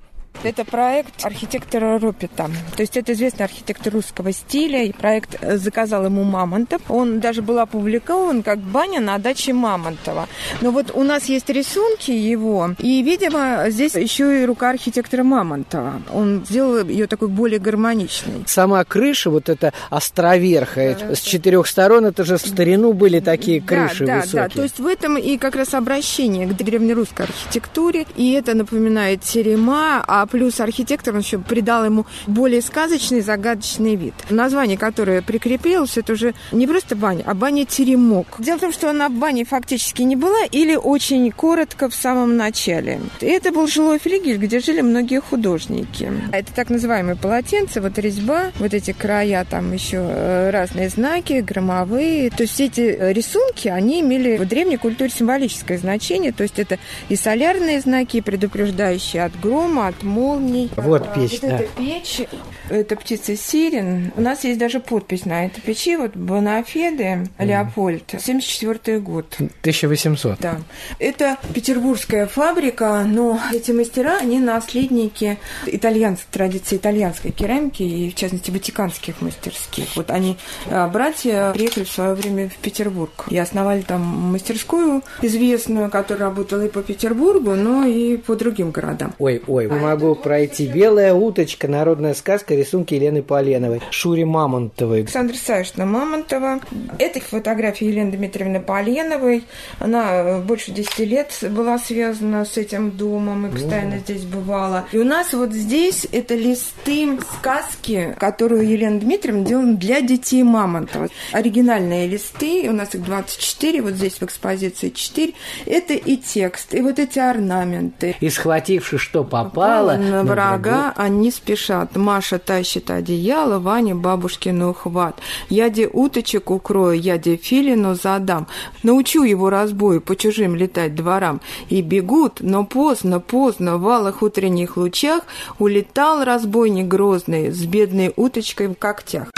Это 0.45 0.65
проект 0.65 1.25
архитектора 1.25 2.01
Ропита. 2.01 2.51
То 2.77 2.83
есть 2.83 2.97
это 2.97 3.13
известный 3.13 3.45
архитектор 3.45 3.93
русского 3.93 4.33
стиля. 4.33 4.85
И 4.85 4.93
проект 4.93 5.39
э, 5.41 5.57
заказал 5.57 6.05
ему 6.07 6.25
Мамонтов. 6.25 6.83
Он 6.89 7.21
даже 7.21 7.43
был 7.43 7.61
опубликован 7.61 8.43
как 8.43 8.59
баня 8.59 9.01
на 9.01 9.19
даче 9.19 9.53
Мамонтова. 9.53 10.29
Но 10.61 10.71
вот 10.73 10.91
у 10.95 11.05
нас 11.05 11.27
есть 11.27 11.49
рисунки 11.49 12.11
его. 12.11 12.75
И, 12.79 13.03
видимо, 13.03 13.67
здесь 13.69 13.95
еще 13.95 14.43
и 14.43 14.45
рука 14.45 14.71
архитектора 14.71 15.23
Мамонтова. 15.23 16.03
Он 16.13 16.45
сделал 16.49 16.89
ее 16.89 17.07
такой 17.07 17.29
более 17.29 17.61
гармоничной. 17.61 18.45
Сама 18.47 18.85
крыша, 18.85 19.31
вот 19.31 19.49
эта 19.49 19.73
островерхая, 19.91 20.97
да, 20.97 21.15
с 21.15 21.21
четырех 21.21 21.69
сторон, 21.69 22.07
это 22.07 22.25
же 22.25 22.37
в 22.37 22.41
старину 22.41 22.95
были 22.95 23.21
такие 23.21 23.61
крыши 23.61 24.07
да, 24.07 24.17
высокие. 24.17 24.43
Да, 24.43 24.49
да. 24.49 24.55
То 24.55 24.63
есть 24.63 24.81
в 24.81 24.87
этом 24.87 25.17
и 25.17 25.37
как 25.37 25.55
раз 25.55 25.73
обращение 25.75 26.49
к 26.49 26.57
древнерусской 26.57 27.27
архитектуре. 27.27 28.07
И 28.17 28.33
это 28.33 28.55
напоминает 28.55 29.21
терема, 29.21 30.03
а 30.07 30.22
плюс 30.27 30.61
архитектор 30.61 31.15
он 31.15 31.21
еще 31.21 31.39
придал 31.39 31.85
ему 31.85 32.07
более 32.27 32.63
сказочный, 32.63 33.21
загадочный 33.21 33.97
вид. 33.97 34.15
Название, 34.31 34.77
которое 34.77 35.23
прикрепилось, 35.23 35.97
это 35.97 36.13
уже 36.13 36.35
не 36.53 36.67
просто 36.67 36.97
баня, 36.97 37.25
а 37.27 37.35
баня-теремок. 37.35 38.37
Дело 38.39 38.59
в 38.59 38.61
том, 38.61 38.73
что 38.73 38.91
она 38.91 39.09
в 39.09 39.13
бане 39.13 39.45
фактически 39.45 40.03
не 40.03 40.17
была 40.17 40.45
или 40.51 40.77
очень 40.77 41.31
коротко 41.31 41.89
в 41.89 41.95
самом 41.95 42.37
начале. 42.37 43.01
Это 43.21 43.53
был 43.53 43.67
жилой 43.67 43.99
флигель, 43.99 44.37
где 44.37 44.61
жили 44.61 44.81
многие 44.81 45.21
художники. 45.21 46.13
Это 46.33 46.53
так 46.53 46.71
называемые 46.71 47.17
полотенца, 47.17 47.81
вот 47.81 47.99
резьба, 47.99 48.53
вот 48.59 48.75
эти 48.75 48.93
края, 48.93 49.47
там 49.49 49.73
еще 49.73 49.99
э, 49.99 50.51
разные 50.51 50.89
знаки, 50.89 51.41
громовые. 51.41 52.31
То 52.31 52.43
есть 52.43 52.61
эти 52.61 52.97
рисунки, 53.13 53.69
они 53.69 54.01
имели 54.01 54.37
в 54.37 54.47
древней 54.47 54.77
культуре 54.77 55.11
символическое 55.11 55.79
значение. 55.79 56.33
То 56.33 56.43
есть 56.43 56.59
это 56.59 56.79
и 57.09 57.17
солярные 57.17 57.81
знаки, 57.81 58.21
предупреждающие 58.21 59.25
от 59.25 59.39
грома, 59.41 59.89
от 59.89 60.03
молний. 60.13 60.71
Вот 60.77 61.13
печь, 61.15 61.41
вот 61.43 61.51
да. 61.51 61.57
эта 61.59 61.69
печь, 61.77 62.21
это 62.69 62.97
птица 62.97 63.37
сирен. 63.37 64.13
У 64.17 64.21
нас 64.21 64.45
есть 64.45 64.59
даже 64.59 64.81
подпись 64.81 65.25
на 65.25 65.47
этой 65.47 65.61
печи, 65.61 65.97
вот 65.97 66.17
Бонафеде, 66.17 67.29
Леопольд, 67.39 68.15
74 68.19 68.99
год. 69.01 69.35
1800. 69.39 70.39
Да. 70.41 70.59
Это 70.99 71.39
петербургская 71.55 72.27
фабрика, 72.27 73.05
но 73.07 73.41
эти 73.53 73.73
мастера, 73.73 74.19
они 74.21 74.39
наследники 74.39 75.39
итальянской 75.67 76.29
традиции 76.31 76.77
итальянской 76.77 77.31
керамики 77.31 77.83
и, 77.83 78.11
в 78.11 78.15
частности, 78.15 78.51
ватиканских 78.51 79.21
мастерских. 79.21 79.97
Вот 79.97 80.11
они, 80.11 80.37
а, 80.71 80.89
братья, 80.89 81.53
приехали 81.53 81.85
в 81.85 81.91
свое 81.91 82.15
время 82.15 82.49
в 82.49 82.57
Петербург 82.57 83.27
и 83.31 83.39
основали 83.39 83.83
там 83.83 84.01
мастерскую 84.03 85.03
известную, 85.23 85.91
которая 85.91 86.29
работала 86.29 86.63
и 86.63 86.69
по 86.69 86.83
Петербургу, 86.83 87.55
но 87.55 87.85
и 87.85 88.17
по 88.17 88.37
другим 88.37 88.71
городам. 88.71 89.15
Ой, 89.19 89.43
ой, 89.47 89.69
могу 89.69 90.02
пройти. 90.15 90.67
«Белая 90.67 91.15
уточка», 91.15 91.69
народная 91.69 92.15
сказка, 92.15 92.55
рисунки 92.55 92.95
Елены 92.95 93.23
Поленовой, 93.23 93.81
Шури 93.91 94.25
Мамонтовой. 94.25 95.01
Александра 95.01 95.37
Савишна 95.37 95.87
Мамонтова. 95.87 96.61
Это 96.99 97.21
фотография 97.21 97.89
Елены 97.89 98.13
Дмитриевны 98.13 98.61
Поленовой. 98.61 99.45
Она 99.79 100.13
э, 100.13 100.41
больше 100.41 100.73
10 100.73 100.99
лет 101.01 101.33
была 101.51 101.79
связана 101.79 102.45
с 102.45 102.57
этим 102.57 102.91
домом 102.91 103.47
и 103.47 103.51
постоянно 103.51 103.95
mm. 103.95 104.01
здесь 104.01 104.25
бывала. 104.25 104.87
И 104.93 104.99
у 104.99 105.05
нас 105.05 105.33
вот 105.33 105.53
здесь 105.53 106.07
это 106.11 106.35
листы 106.35 107.19
сказки, 107.39 108.15
которую 108.19 108.69
Елена 108.69 109.01
Дмитриевна 109.01 109.45
делала 109.45 109.75
для 109.75 110.01
детей 110.01 110.43
Мамонтова. 110.43 111.09
Оригинальные 111.33 112.07
листы, 112.07 112.69
у 112.69 112.73
нас 112.73 112.95
их 112.95 113.05
24, 113.05 113.83
вот 113.83 113.95
здесь 113.95 114.15
в 114.15 114.23
экспозиции 114.23 114.91
4. 114.91 115.33
Это 115.67 115.95
и 115.95 116.17
текст, 116.17 116.75
и 116.75 116.81
вот 116.81 116.99
эти 116.99 117.19
орнаменты. 117.19 118.17
И 118.21 118.29
схвативши, 118.29 118.99
что 118.99 119.25
попало, 119.25 119.92
на 119.97 120.23
врага 120.25 120.93
они 120.97 121.31
спешат. 121.31 121.97
Маша 121.97 122.39
тащит 122.39 122.91
одеяло, 122.91 123.59
Ваня 123.59 123.95
бабушкину 123.95 124.71
ухват. 124.71 125.19
Я 125.49 125.71
де 125.71 125.87
уточек 125.87 126.51
укрою, 126.51 126.99
я 126.99 127.19
де 127.19 127.37
филину 127.37 127.95
задам. 127.95 128.47
Научу 128.83 129.23
его 129.23 129.51
разбою 129.51 130.01
по 130.01 130.17
чужим 130.17 130.57
летать 130.57 130.95
дворам. 130.95 131.41
И 131.69 131.83
бегут, 131.83 132.39
но 132.41 132.65
поздно, 132.65 133.21
поздно, 133.21 133.79
в 133.79 133.89
алых 133.89 134.23
утренних 134.23 134.77
лучах 134.77 135.23
улетал 135.59 136.25
разбойник 136.25 136.89
грозный 136.89 137.51
с 137.51 137.65
бедной 137.65 138.13
уточкой 138.17 138.69
в 138.69 138.75
когтях. 138.75 139.29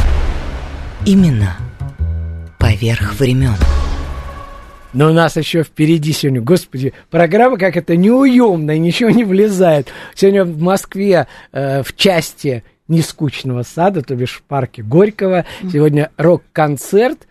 Именно 1.07 1.57
поверх 2.59 3.15
времен. 3.21 3.57
Но 4.95 5.11
у 5.11 5.13
нас 5.13 5.37
еще 5.37 5.65
впереди 5.65 6.13
сегодня, 6.13 6.41
господи, 6.41 6.95
программа 7.11 7.59
как 7.59 7.77
это 7.77 7.97
неуемная, 7.97 8.79
ничего 8.79 9.11
не 9.11 9.25
влезает. 9.25 9.89
Сегодня 10.15 10.45
в 10.45 10.61
Москве 10.63 11.27
э, 11.53 11.83
в 11.83 11.95
части 11.97 12.63
нескучного 12.87 13.63
сада, 13.63 14.03
то 14.03 14.15
бишь 14.15 14.37
в 14.37 14.43
парке 14.43 14.83
Горького, 14.83 15.47
сегодня 15.63 16.11
рок-концерт 16.17 17.27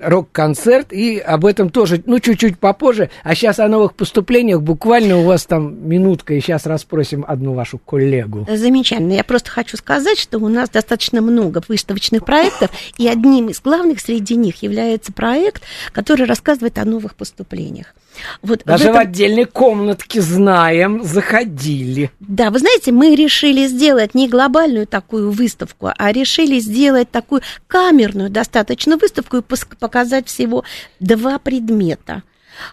рок-концерт, 0.00 0.92
и 0.92 1.18
об 1.18 1.44
этом 1.44 1.70
тоже, 1.70 2.02
ну, 2.06 2.18
чуть-чуть 2.20 2.58
попозже. 2.58 3.10
А 3.22 3.34
сейчас 3.34 3.58
о 3.58 3.68
новых 3.68 3.94
поступлениях. 3.94 4.62
Буквально 4.62 5.18
у 5.18 5.24
вас 5.24 5.46
там 5.46 5.88
минутка, 5.88 6.34
и 6.34 6.40
сейчас 6.40 6.66
расспросим 6.66 7.24
одну 7.26 7.54
вашу 7.54 7.78
коллегу. 7.78 8.46
Замечательно. 8.50 9.12
Я 9.12 9.24
просто 9.24 9.50
хочу 9.50 9.76
сказать, 9.76 10.18
что 10.18 10.38
у 10.38 10.48
нас 10.48 10.70
достаточно 10.70 11.20
много 11.20 11.62
выставочных 11.68 12.24
проектов, 12.24 12.70
и 12.98 13.06
одним 13.08 13.48
из 13.48 13.60
главных 13.60 14.00
среди 14.00 14.36
них 14.36 14.62
является 14.62 15.12
проект, 15.12 15.62
который 15.92 16.26
рассказывает 16.26 16.78
о 16.78 16.84
новых 16.84 17.14
поступлениях. 17.14 17.94
Вот 18.42 18.62
Даже 18.64 18.84
в, 18.84 18.86
этом... 18.88 18.96
в 18.96 18.98
отдельной 18.98 19.44
комнатке 19.44 20.20
знаем, 20.20 21.02
заходили. 21.02 22.10
Да, 22.20 22.50
вы 22.50 22.58
знаете, 22.58 22.92
мы 22.92 23.14
решили 23.14 23.66
сделать 23.66 24.14
не 24.14 24.28
глобальную 24.28 24.86
такую 24.86 25.30
выставку, 25.30 25.90
а 25.96 26.12
решили 26.12 26.58
сделать 26.58 27.10
такую 27.10 27.42
камерную 27.66 28.30
достаточно 28.30 28.96
выставку 28.96 29.38
и 29.38 29.42
показать 29.78 30.28
всего 30.28 30.64
два 30.98 31.38
предмета. 31.38 32.22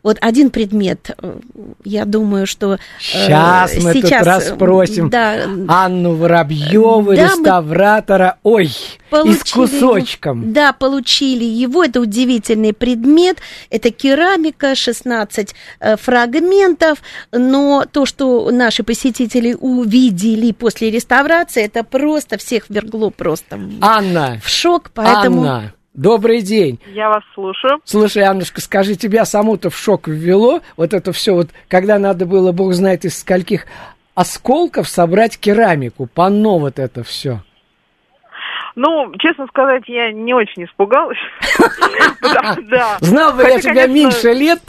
Вот 0.03 0.17
один 0.21 0.49
предмет, 0.49 1.11
э, 1.21 1.39
я 1.83 2.05
думаю, 2.05 2.47
что 2.47 2.77
сейчас 2.99 3.73
э, 3.73 3.81
мы 3.81 3.93
сейчас, 3.93 4.19
тут 4.19 4.27
расспросим 4.27 5.09
да, 5.09 5.43
Анну 5.67 6.15
Воробьеву, 6.15 7.15
да, 7.15 7.23
реставратора, 7.23 8.37
ой, 8.43 8.71
и 9.25 9.33
с 9.33 9.51
кусочком. 9.51 10.53
Да, 10.53 10.73
получили 10.73 11.43
его, 11.43 11.83
это 11.83 12.01
удивительный 12.01 12.73
предмет, 12.73 13.37
это 13.69 13.91
керамика, 13.91 14.75
16 14.75 15.55
э, 15.79 15.97
фрагментов, 15.97 16.99
но 17.31 17.85
то, 17.91 18.05
что 18.05 18.49
наши 18.51 18.83
посетители 18.83 19.55
увидели 19.59 20.51
после 20.51 20.91
реставрации, 20.91 21.63
это 21.63 21.83
просто 21.83 22.37
всех 22.37 22.69
вергло 22.69 23.09
просто 23.09 23.59
Анна, 23.81 24.39
в 24.43 24.49
шок, 24.49 24.91
поэтому... 24.93 25.41
Анна, 25.41 25.73
Добрый 25.97 26.43
день. 26.43 26.79
Я 26.93 27.09
вас 27.09 27.23
слушаю. 27.33 27.79
Слушай, 27.83 28.21
Аннушка, 28.21 28.61
скажи, 28.61 28.95
тебя 28.95 29.25
саму-то 29.25 29.71
в 29.71 29.75
шок 29.75 30.07
ввело 30.07 30.61
вот 30.77 30.93
это 30.93 31.11
все, 31.11 31.33
вот, 31.33 31.49
когда 31.67 31.97
надо 31.97 32.27
было, 32.27 32.51
бог 32.51 32.73
знает 32.73 33.03
из 33.03 33.17
скольких 33.17 33.65
осколков 34.13 34.87
собрать 34.87 35.39
керамику, 35.39 36.05
панно 36.05 36.59
вот 36.59 36.77
это 36.77 37.03
все. 37.03 37.41
Ну, 38.75 39.11
честно 39.17 39.47
сказать, 39.47 39.85
я 39.87 40.11
не 40.11 40.35
очень 40.35 40.65
испугалась. 40.65 41.17
Знал 42.99 43.33
бы 43.33 43.41
я 43.41 43.59
тебя 43.59 43.87
меньше 43.87 44.33
лет, 44.33 44.59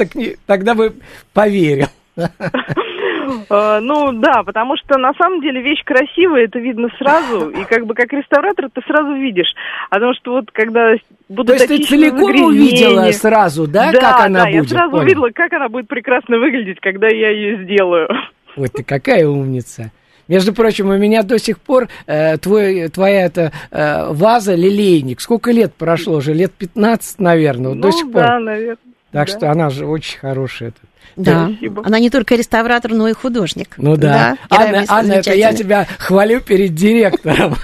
тогда 0.46 0.74
бы 0.74 0.94
поверил. 1.34 1.88
Э, 3.50 3.80
ну 3.80 4.12
да, 4.12 4.42
потому 4.44 4.76
что 4.76 4.98
на 4.98 5.12
самом 5.14 5.40
деле 5.40 5.62
вещь 5.62 5.82
красивая, 5.84 6.44
это 6.44 6.58
видно 6.58 6.88
сразу, 6.98 7.50
и 7.50 7.64
как 7.64 7.86
бы 7.86 7.94
как 7.94 8.12
реставратор 8.12 8.68
ты 8.72 8.80
сразу 8.86 9.14
видишь. 9.14 9.54
А 9.90 9.94
потому 9.94 10.14
что 10.14 10.32
вот 10.32 10.50
когда 10.52 10.94
будут 11.28 11.46
То 11.46 11.52
есть 11.54 11.68
ты 11.68 11.82
целиком 11.84 12.44
увидела 12.44 13.10
сразу, 13.12 13.66
да, 13.66 13.92
да 13.92 14.00
как 14.00 14.26
она 14.26 14.44
да, 14.44 14.50
будет? 14.50 14.70
я 14.70 14.78
сразу 14.78 14.96
увидела, 14.96 15.30
как 15.34 15.52
она 15.52 15.68
будет 15.68 15.88
прекрасно 15.88 16.38
выглядеть, 16.38 16.80
когда 16.80 17.08
я 17.08 17.30
ее 17.30 17.64
сделаю. 17.64 18.08
Вот 18.56 18.72
ты 18.72 18.82
какая 18.82 19.26
умница. 19.26 19.92
Между 20.28 20.52
прочим, 20.52 20.90
у 20.90 20.96
меня 20.98 21.22
до 21.22 21.38
сих 21.38 21.58
пор 21.58 21.88
э, 22.06 22.36
твой, 22.36 22.88
твоя 22.88 23.24
эта 23.24 23.50
э, 23.70 24.12
ваза 24.12 24.54
лилейник. 24.54 25.20
Сколько 25.20 25.50
лет 25.52 25.74
прошло 25.74 26.16
уже? 26.16 26.34
Лет 26.34 26.52
15, 26.52 27.18
наверное, 27.18 27.74
ну, 27.74 27.80
до 27.80 27.90
сих 27.90 28.12
пор. 28.12 28.22
Да, 28.22 28.38
наверное. 28.38 28.76
Так 29.12 29.26
да. 29.28 29.36
что 29.36 29.50
она 29.50 29.70
же 29.70 29.86
очень 29.86 30.18
хорошая. 30.18 30.72
Да, 31.16 31.48
Спасибо. 31.50 31.82
она 31.84 31.98
не 31.98 32.10
только 32.10 32.34
реставратор, 32.34 32.92
но 32.92 33.08
и 33.08 33.12
художник. 33.12 33.74
Ну 33.76 33.96
да. 33.96 34.36
да 34.50 34.56
Анна, 34.56 34.84
Анна 34.88 35.12
это 35.14 35.34
я 35.34 35.52
тебя 35.52 35.86
хвалю 35.98 36.40
перед 36.40 36.74
директором. 36.74 37.56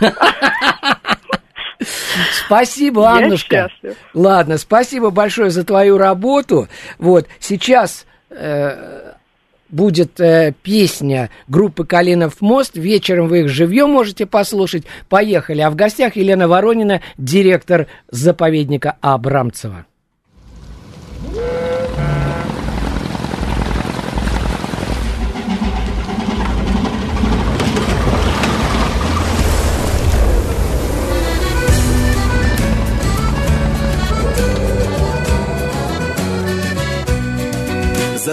Спасибо, 2.47 3.11
Аннушка. 3.11 3.69
Ладно, 4.15 4.59
спасибо 4.59 5.11
большое 5.11 5.51
за 5.51 5.65
твою 5.65 5.99
работу. 5.99 6.69
Вот, 6.99 7.27
сейчас 7.41 8.07
э, 8.31 9.13
будет 9.69 10.21
э, 10.21 10.55
песня 10.63 11.31
группы 11.49 11.85
«Калинов 11.85 12.41
мост». 12.41 12.77
Вечером 12.77 13.29
вы 13.29 13.41
их 13.41 13.49
живьем 13.49 13.91
можете 13.91 14.27
послушать. 14.27 14.85
Поехали. 15.09 15.61
А 15.61 15.71
в 15.71 15.75
гостях 15.75 16.17
Елена 16.17 16.49
Воронина, 16.49 17.03
директор 17.19 17.87
заповедника 18.11 18.97
Абрамцева. 19.01 19.87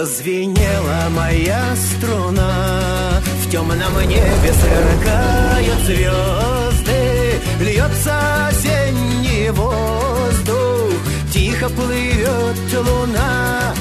Зазвенела 0.04 1.08
моя 1.10 1.62
струна. 1.76 3.22
В 3.40 3.48
темном 3.48 4.00
небе 4.00 4.52
сверкают 4.52 5.78
звезды 5.86 7.40
Льется 7.60 8.48
осенний 8.48 9.50
воздух 9.50 10.90
Тихо 11.32 11.68
плывет 11.68 12.84
луна. 12.84 13.74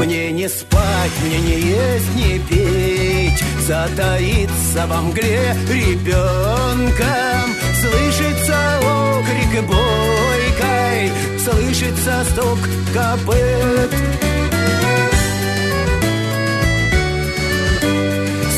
Мне 0.00 0.32
не 0.32 0.48
спать, 0.48 1.12
мне 1.24 1.38
не 1.38 1.60
есть, 1.60 2.16
не 2.16 2.38
петь 2.40 3.44
Затаиться 3.68 4.86
во 4.88 5.02
мгле 5.02 5.54
ребенком 5.68 7.57
Слышится 7.80 8.80
окрик 8.80 9.64
бойкой 9.66 11.12
Слышится 11.38 12.24
стук 12.32 12.58
копыт. 12.92 13.92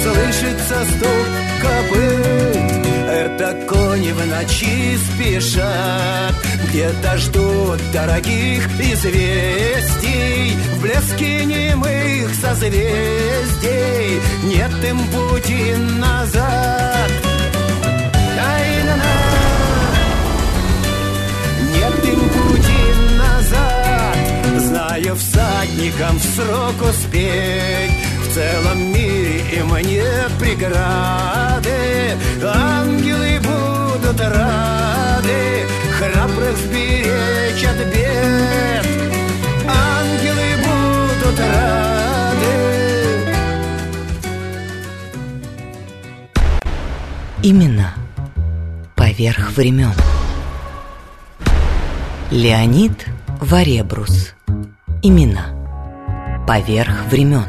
Слышится 0.02 0.85
стук 0.96 1.28
копыт 1.61 2.87
Это 3.11 3.66
кони 3.68 4.12
в 4.12 4.26
ночи 4.26 4.96
спешат. 4.96 6.35
Где-то 6.68 7.18
ждут 7.18 7.80
дорогих 7.92 8.66
известий 8.78 10.56
В 10.76 10.83
блеске 10.83 11.44
немых 11.44 12.35
созвездий. 12.40 14.20
Нет 14.44 14.72
им 14.85 14.98
пути 15.09 15.74
назад. 15.98 17.11
Нет 18.37 18.79
им 22.10 22.20
пути 22.28 22.82
назад. 23.18 24.60
Знаю 24.60 25.16
всадникам 25.16 26.18
в 26.18 26.24
срок 26.34 26.90
успеть 26.90 27.92
В 28.24 28.34
целом 28.34 28.92
мире 28.92 29.40
им 29.58 29.74
нет 29.76 30.30
преграды. 30.38 32.16
Ангелы 32.42 33.40
будут 33.40 34.20
рады 34.20 34.70
Храбрых 36.00 36.56
сберечь 36.56 37.64
от 37.64 37.76
бед. 37.92 38.86
Ангелы 39.68 40.48
будут 40.64 41.38
рады. 41.38 42.30
Именно 47.42 47.94
поверх 48.96 49.52
времен. 49.52 49.92
Леонид 52.30 52.92
Варебрус. 53.40 54.36
Имена. 55.02 56.44
Поверх 56.46 57.06
времен. 57.10 57.42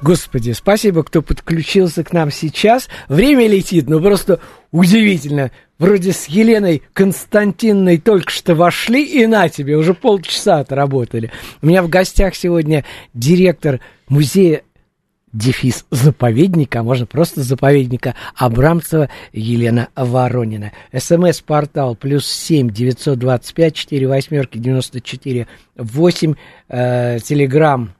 Господи, 0.00 0.52
спасибо, 0.52 1.02
кто 1.02 1.20
подключился 1.20 2.02
к 2.02 2.14
нам 2.14 2.30
сейчас. 2.30 2.88
Время 3.10 3.46
летит, 3.46 3.90
ну 3.90 4.00
просто 4.00 4.40
удивительно. 4.70 5.50
Вроде 5.78 6.12
с 6.12 6.28
Еленой 6.28 6.82
Константиновной 6.94 7.98
только 7.98 8.30
что 8.30 8.54
вошли, 8.54 9.04
и 9.04 9.26
на 9.26 9.50
тебе, 9.50 9.76
уже 9.76 9.92
полчаса 9.92 10.60
отработали. 10.60 11.30
У 11.60 11.66
меня 11.66 11.82
в 11.82 11.90
гостях 11.90 12.34
сегодня 12.34 12.86
директор 13.12 13.80
музея 14.08 14.62
дефис 15.32 15.84
заповедника, 15.90 16.80
а 16.80 16.82
можно 16.82 17.06
просто 17.06 17.42
заповедника 17.42 18.14
Абрамцева 18.34 19.08
Елена 19.32 19.88
Воронина. 19.94 20.72
СМС-портал 20.96 21.94
плюс 21.94 22.26
семь 22.26 22.70
девятьсот 22.70 23.18
двадцать 23.18 23.54
пять 23.54 23.74
четыре 23.74 24.06
восьмерки 24.08 24.58
девяносто 24.58 25.00
четыре 25.00 25.46
восемь. 25.76 26.34
Э, 26.68 27.18
Телеграмм 27.20 27.94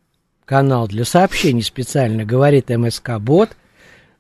канал 0.45 0.89
для 0.89 1.05
сообщений 1.05 1.63
специально, 1.63 2.25
говорит 2.25 2.71
МСК-бот. 2.71 3.51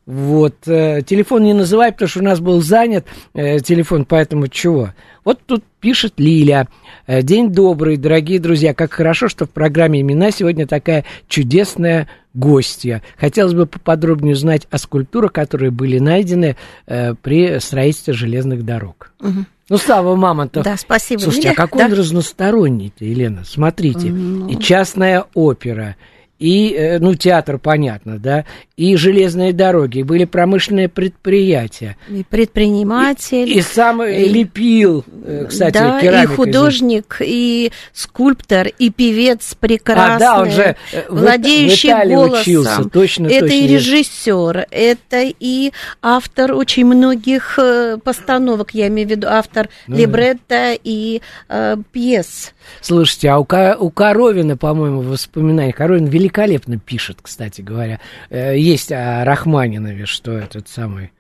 Вот, 0.05 0.66
э, 0.66 1.03
телефон 1.03 1.44
не 1.44 1.53
называй, 1.53 1.92
потому 1.92 2.09
что 2.09 2.21
у 2.21 2.23
нас 2.23 2.40
был 2.40 2.62
занят 2.62 3.07
э, 3.35 3.61
телефон, 3.61 4.07
поэтому 4.07 4.49
чего? 4.49 4.94
Вот 5.23 5.40
тут 5.44 5.62
пишет 5.81 6.14
Лиля. 6.16 6.66
Э, 7.07 7.21
День 7.21 7.53
добрый, 7.53 7.99
дорогие 7.99 8.40
друзья. 8.40 8.73
Как 8.73 8.92
хорошо, 8.92 9.29
что 9.29 9.44
в 9.44 9.51
программе 9.51 10.01
«Имена» 10.01 10.31
сегодня 10.31 10.66
такая 10.66 11.05
чудесная 11.29 12.09
гостья. 12.38 13.03
Хотелось 13.16 13.55
бы 13.55 13.66
поподробнее 13.66 14.35
узнать 14.35 14.66
о 14.70 14.79
скульптурах, 14.79 15.33
которые 15.33 15.70
были 15.70 15.98
найдены 15.98 16.57
э, 16.87 17.14
при 17.20 17.59
строительстве 17.61 18.14
железных 18.14 18.64
дорог. 18.64 19.12
Мгм. 19.20 19.46
Ну, 19.70 19.77
Слава 19.77 20.16
Мамонтов. 20.16 20.64
Да, 20.64 20.77
спасибо, 20.79 21.20
Слушайте, 21.20 21.48
Лиля. 21.48 21.55
а 21.59 21.66
какой 21.66 21.81
Да. 21.81 21.87
он 21.87 21.92
разносторонний-то, 21.92 23.05
Елена? 23.05 23.44
Смотрите, 23.44 24.09
Ну. 24.09 24.48
и 24.48 24.57
частная 24.59 25.27
опера, 25.35 25.96
и, 26.38 26.72
э, 26.72 26.98
ну, 27.01 27.14
театр, 27.14 27.59
понятно, 27.59 28.18
да, 28.18 28.44
и 28.77 28.94
железные 28.96 29.53
дороги, 29.53 29.98
и 29.98 30.03
были 30.05 30.24
промышленные 30.24 30.88
предприятия. 30.88 31.96
И 32.09 32.24
предприниматель. 32.29 33.48
И 33.51 33.61
сам 33.61 34.03
э, 34.03 34.22
И- 34.24 34.29
лепил, 34.29 35.05
э, 35.24 35.46
кстати, 35.48 35.74
да, 35.74 36.22
и 36.22 36.27
художник, 36.27 37.16
и 37.20 37.72
скульптор, 37.92 38.68
и 38.79 38.90
певец 38.90 39.55
прекрасный, 39.59 40.16
А, 40.16 40.18
да, 40.18 40.40
он 40.42 40.51
же, 40.51 40.77
владеющий 41.09 41.90
в 41.90 41.92
Италии 41.92 42.14
голосом. 42.14 42.40
учился, 42.40 42.85
точно, 42.88 43.27
это 43.27 43.40
точно. 43.40 43.55
и 43.55 43.66
режиссер, 43.66 44.66
это 44.70 45.33
и 45.40 45.72
автор 46.03 46.53
очень 46.55 46.85
многих 46.87 47.59
постановок, 48.05 48.70
я 48.74 48.88
имею 48.88 49.09
в 49.09 49.11
виду 49.11 49.27
автор 49.29 49.68
Ну 49.87 49.94
да. 49.96 50.01
либретто 50.01 50.79
и 50.85 51.20
э, 51.48 51.77
пьес. 51.92 52.53
Слушайте, 52.81 53.28
а 53.31 53.38
у, 53.38 53.44
Ка- 53.44 53.76
у 53.78 53.90
Коровина, 53.90 54.57
по-моему, 54.57 55.00
воспоминания, 55.00 55.72
Коровин 55.72 56.07
великолепно 56.07 56.78
пишет, 56.78 57.18
кстати 57.22 57.61
говоря. 57.61 58.00
Э, 58.31 58.59
Есть 58.59 58.92
о 58.92 59.24
Рахманинове, 59.24 60.07
что 60.07 60.33
этот 60.33 60.68
самый... 60.68 61.12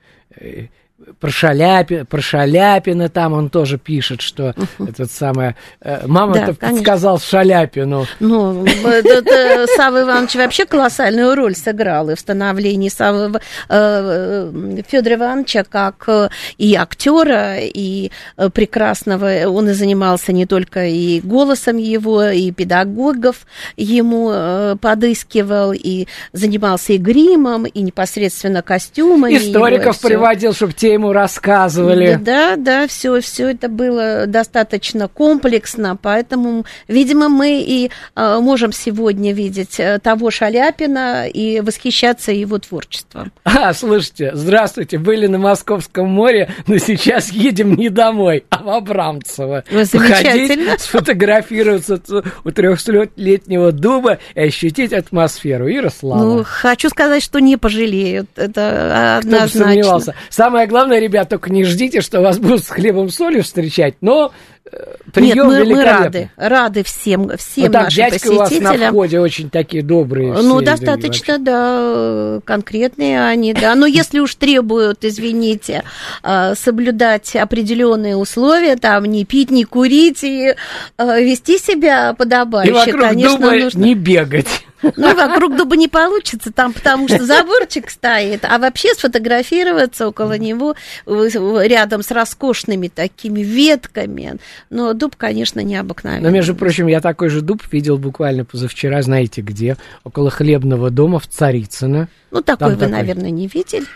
э, 0.98 1.12
Про, 1.18 1.30
Шаляпи, 1.30 2.04
про 2.04 2.20
Шаляпина 2.20 3.08
там 3.08 3.32
он 3.32 3.50
тоже 3.50 3.78
пишет, 3.78 4.20
что 4.20 4.54
этот 4.78 5.10
самый... 5.10 5.54
э, 5.80 6.06
Мама-то 6.06 6.46
Да, 6.46 6.54
конечно. 6.54 6.82
сказал 6.82 7.18
Шаляпину. 7.18 8.06
Ну, 8.20 8.64
этот, 8.66 9.26
э, 9.26 9.66
Савва 9.76 10.02
Иванович 10.02 10.34
вообще 10.36 10.66
колоссальную 10.66 11.34
роль 11.34 11.54
сыграл 11.54 12.10
и 12.10 12.14
в 12.14 12.20
становлении 12.20 12.88
Саввы 12.88 13.40
э, 13.68 14.82
Федора 14.88 15.14
Ивановича 15.16 15.64
как 15.64 16.04
э, 16.08 16.28
и 16.56 16.74
актера, 16.74 17.56
и 17.58 18.10
э, 18.36 18.50
прекрасного. 18.50 19.48
Он 19.48 19.68
и 19.68 19.72
занимался 19.72 20.32
не 20.32 20.46
только 20.46 20.86
и 20.86 21.20
голосом 21.20 21.76
его, 21.76 22.24
и 22.24 22.50
педагогов 22.50 23.46
ему 23.76 24.30
э, 24.32 24.76
подыскивал, 24.80 25.72
и 25.72 26.06
занимался 26.32 26.94
и 26.94 26.98
гримом, 26.98 27.64
и 27.64 27.80
непосредственно 27.80 28.62
костюмами. 28.62 29.32
его, 29.34 29.44
и 29.44 29.50
Историков 29.50 30.00
приводил, 30.00 30.52
чтобы 30.54 30.72
те 30.72 30.87
ему 30.92 31.12
рассказывали. 31.12 32.18
Да, 32.20 32.56
да, 32.56 32.86
все, 32.86 33.20
все 33.20 33.50
это 33.50 33.68
было 33.68 34.26
достаточно 34.26 35.08
комплексно, 35.08 35.96
поэтому, 36.00 36.64
видимо, 36.88 37.28
мы 37.28 37.60
и 37.60 37.90
э, 38.16 38.38
можем 38.40 38.72
сегодня 38.72 39.32
видеть 39.32 39.78
э, 39.78 39.98
того 39.98 40.30
Шаляпина 40.30 41.26
и 41.28 41.60
восхищаться 41.60 42.32
его 42.32 42.58
творчеством. 42.58 43.32
А, 43.58 43.74
слушайте, 43.74 44.30
здравствуйте, 44.34 44.98
были 44.98 45.26
на 45.26 45.38
Московском 45.38 46.08
море, 46.08 46.48
но 46.68 46.78
сейчас 46.78 47.30
едем 47.32 47.74
не 47.74 47.88
домой, 47.88 48.44
а 48.50 48.62
в 48.62 48.68
Абрамцево. 48.68 49.64
Ой, 49.72 49.84
замечательно. 49.84 50.64
Походить, 50.64 50.80
сфотографироваться 50.80 52.00
у 52.44 52.50
трехсотлетнего 52.50 53.72
дуба 53.72 54.18
и 54.34 54.40
ощутить 54.40 54.92
атмосферу 54.92 55.66
Ярослава. 55.66 56.22
Ну, 56.22 56.44
хочу 56.44 56.88
сказать, 56.88 57.22
что 57.22 57.40
не 57.40 57.56
пожалеют. 57.56 58.28
Это 58.36 59.18
Кто 59.20 59.30
бы 59.30 59.36
однозначно. 59.36 59.64
сомневался. 59.64 60.14
Самое 60.30 60.66
главное, 60.66 60.77
ребят, 60.86 61.28
только 61.28 61.50
не 61.50 61.64
ждите, 61.64 62.00
что 62.00 62.20
вас 62.20 62.38
будут 62.38 62.64
с 62.64 62.68
хлебом 62.68 63.08
солью 63.10 63.42
встречать, 63.42 63.96
но 64.00 64.32
э, 64.72 64.94
Нет, 65.16 65.34
прием 65.34 65.46
мы, 65.46 65.64
мы 65.64 65.84
рады, 65.84 66.30
рады 66.36 66.84
всем, 66.84 67.36
всем 67.36 67.64
Вот 67.64 67.72
так 67.72 67.84
нашим 67.84 67.96
дядька 67.96 68.28
у 68.28 68.34
вас 68.36 68.50
на 68.50 68.56
посетителям. 68.58 68.92
входе 68.92 69.20
очень 69.20 69.50
такие 69.50 69.82
добрые. 69.82 70.32
Ну, 70.34 70.60
достаточно, 70.60 71.38
да, 71.38 72.40
конкретные 72.44 73.24
они, 73.24 73.52
да. 73.54 73.74
Но 73.74 73.86
если 73.86 74.20
уж 74.20 74.34
требуют, 74.34 75.04
извините, 75.04 75.84
э, 76.22 76.54
соблюдать 76.54 77.34
определенные 77.36 78.16
условия, 78.16 78.76
там, 78.76 79.04
не 79.04 79.24
пить, 79.24 79.50
не 79.50 79.64
курить 79.64 80.22
и 80.24 80.54
э, 80.98 81.22
вести 81.22 81.58
себя 81.58 82.10
И 82.12 82.16
подобающе, 82.16 82.72
вокруг 82.72 83.00
конечно, 83.00 83.38
дуба 83.38 83.52
нужно. 83.52 83.78
не 83.78 83.94
бегать. 83.94 84.64
Ну, 84.96 85.14
вокруг 85.14 85.56
дуба 85.56 85.76
не 85.76 85.88
получится, 85.88 86.52
там, 86.52 86.72
потому 86.72 87.08
что 87.08 87.24
заборчик 87.24 87.90
стоит, 87.90 88.44
а 88.44 88.58
вообще 88.58 88.94
сфотографироваться 88.94 90.06
около 90.06 90.38
него 90.38 90.76
рядом 91.06 92.02
с 92.02 92.10
роскошными 92.10 92.88
такими 92.88 93.40
ветками. 93.40 94.36
Но 94.70 94.92
дуб, 94.92 95.16
конечно, 95.16 95.60
необыкновенный. 95.60 96.22
Но, 96.22 96.30
между 96.30 96.54
прочим, 96.54 96.86
я 96.86 97.00
такой 97.00 97.28
же 97.28 97.40
дуб 97.40 97.62
видел 97.72 97.98
буквально 97.98 98.44
позавчера, 98.44 99.02
знаете 99.02 99.40
где, 99.40 99.76
около 100.04 100.30
хлебного 100.30 100.90
дома 100.90 101.18
в 101.18 101.26
Царицыно. 101.26 102.08
Ну, 102.30 102.42
такой 102.42 102.58
Там 102.58 102.70
вы, 102.74 102.76
такой. 102.76 102.92
наверное, 102.92 103.30
не 103.30 103.46
видели. 103.46 103.86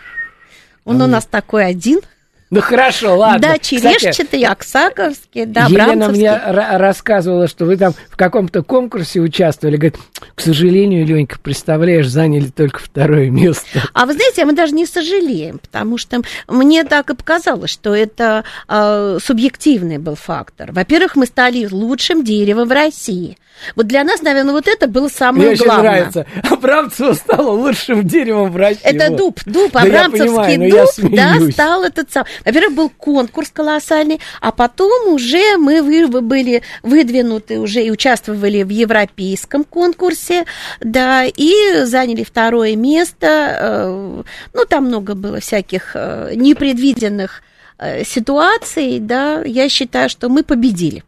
Он 0.85 1.01
у 1.01 1.07
нас 1.07 1.25
такой 1.25 1.65
один. 1.65 2.01
Ну 2.53 2.61
хорошо, 2.61 3.17
ладно. 3.17 3.39
Да, 3.39 3.57
черешчатый, 3.57 4.43
Оксаковский, 4.45 5.45
да, 5.45 5.65
Елена 5.65 5.83
Абрамцевский. 6.05 6.19
мне 6.19 6.29
ра- 6.29 6.77
рассказывала, 6.77 7.47
что 7.47 7.65
вы 7.65 7.77
там 7.77 7.93
в 8.09 8.15
каком-то 8.15 8.61
конкурсе 8.63 9.19
участвовали. 9.21 9.75
Говорит, 9.77 9.97
к 10.35 10.41
сожалению, 10.41 11.05
Ленька, 11.05 11.37
представляешь, 11.41 12.07
заняли 12.07 12.47
только 12.49 12.79
второе 12.79 13.29
место. 13.29 13.81
А 13.93 14.05
вы 14.05 14.13
знаете, 14.13 14.45
мы 14.45 14.53
даже 14.53 14.73
не 14.73 14.85
сожалеем, 14.85 15.59
потому 15.59 15.97
что 15.97 16.21
мне 16.47 16.83
так 16.83 17.09
и 17.09 17.15
показалось, 17.15 17.71
что 17.71 17.95
это 17.95 18.43
э, 18.67 19.17
субъективный 19.23 19.97
был 19.97 20.15
фактор. 20.15 20.71
Во-первых, 20.71 21.15
мы 21.15 21.25
стали 21.25 21.67
лучшим 21.71 22.23
деревом 22.23 22.67
в 22.67 22.71
России. 22.71 23.37
Вот 23.75 23.85
для 23.87 24.03
нас, 24.03 24.21
наверное, 24.23 24.51
вот 24.53 24.67
это 24.67 24.87
было 24.87 25.07
самое 25.07 25.43
Мне 25.45 25.51
очень 25.53 25.65
главное. 25.65 25.91
нравится. 25.91 26.25
Абрамцево 26.49 27.13
стало 27.13 27.51
лучшим 27.51 28.05
деревом 28.05 28.51
в 28.51 28.57
России. 28.57 28.81
Это 28.83 29.09
Вот. 29.09 29.17
дуб, 29.17 29.39
дуб, 29.45 29.71
Да 29.73 29.83
я 29.83 30.05
Абрамцевский 30.05 30.27
понимаю, 30.27 30.59
но 30.59 30.65
я 30.65 30.85
дуб, 31.37 31.45
да, 31.47 31.51
стал 31.51 31.83
этот 31.83 32.11
сам. 32.11 32.25
Во-первых, 32.45 32.75
был 32.75 32.89
конкурс 32.89 33.49
колоссальный, 33.49 34.19
а 34.41 34.51
потом 34.51 35.13
уже 35.13 35.57
мы 35.57 35.81
были 36.21 36.61
выдвинуты 36.81 37.59
уже 37.59 37.83
и 37.83 37.91
участвовали 37.91 38.63
в 38.63 38.69
европейском 38.69 39.63
конкурсе, 39.63 40.45
да, 40.81 41.25
и 41.25 41.83
заняли 41.85 42.23
второе 42.23 42.75
место. 42.75 43.27
э, 43.27 44.23
Ну, 44.53 44.65
там 44.65 44.85
много 44.85 45.15
было 45.15 45.39
всяких 45.39 45.91
э, 45.95 46.33
непредвиденных 46.35 47.41
э, 47.77 48.03
ситуаций, 48.03 48.99
да. 48.99 49.41
Я 49.43 49.69
считаю, 49.69 50.09
что 50.09 50.29
мы 50.29 50.43
победили. 50.43 51.03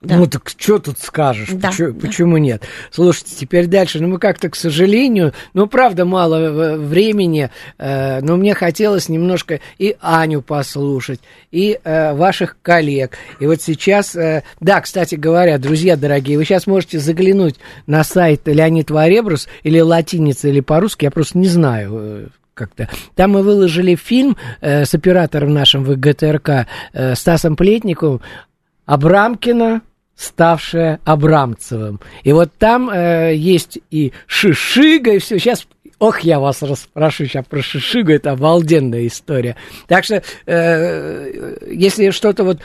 Да. 0.00 0.16
Ну 0.16 0.28
так 0.28 0.48
что 0.48 0.78
тут 0.78 0.98
скажешь? 1.00 1.48
Да, 1.52 1.70
Почему, 1.70 1.92
да. 1.92 2.06
почему 2.06 2.36
нет? 2.36 2.62
Слушайте, 2.92 3.34
теперь 3.34 3.66
дальше. 3.66 4.00
Ну 4.00 4.06
мы 4.06 4.18
как-то, 4.20 4.48
к 4.48 4.54
сожалению, 4.54 5.32
ну 5.54 5.66
правда 5.66 6.04
мало 6.04 6.36
э, 6.36 6.76
времени, 6.76 7.50
э, 7.78 8.20
но 8.20 8.36
мне 8.36 8.54
хотелось 8.54 9.08
немножко 9.08 9.58
и 9.76 9.96
Аню 10.00 10.40
послушать, 10.40 11.18
и 11.50 11.80
э, 11.82 12.14
ваших 12.14 12.58
коллег. 12.62 13.18
И 13.40 13.46
вот 13.46 13.60
сейчас, 13.60 14.14
э, 14.14 14.44
да, 14.60 14.80
кстати 14.80 15.16
говоря, 15.16 15.58
друзья 15.58 15.96
дорогие, 15.96 16.38
вы 16.38 16.44
сейчас 16.44 16.68
можете 16.68 17.00
заглянуть 17.00 17.56
на 17.88 18.04
сайт 18.04 18.42
Леонид 18.46 18.92
Варебрус 18.92 19.48
или 19.64 19.80
латиница, 19.80 20.46
или 20.46 20.60
по-русски, 20.60 21.06
я 21.06 21.10
просто 21.10 21.38
не 21.38 21.48
знаю, 21.48 21.90
э, 21.92 22.26
как-то. 22.58 22.88
Там 23.14 23.32
мы 23.32 23.42
выложили 23.42 23.94
фильм 23.94 24.36
э, 24.60 24.84
с 24.84 24.92
оператором 24.92 25.54
нашим 25.54 25.84
в 25.84 25.96
ГТРК 25.96 26.66
э, 26.92 27.14
Стасом 27.14 27.56
Плетниковым 27.56 28.20
Абрамкина, 28.88 29.82
ставшая 30.16 30.98
Абрамцевым. 31.04 32.00
И 32.24 32.32
вот 32.32 32.50
там 32.58 32.88
э, 32.88 33.34
есть 33.36 33.78
и 33.90 34.14
Шишига, 34.26 35.12
и 35.12 35.18
все. 35.18 35.38
Сейчас, 35.38 35.66
ох, 35.98 36.20
я 36.20 36.40
вас 36.40 36.62
расспрошу 36.62 37.26
сейчас 37.26 37.44
про 37.44 37.60
Шишигу, 37.60 38.12
это 38.12 38.30
обалденная 38.30 39.06
история. 39.06 39.56
Так 39.88 40.04
что, 40.04 40.22
э, 40.46 41.56
если 41.70 42.08
что-то 42.08 42.44
вот 42.44 42.60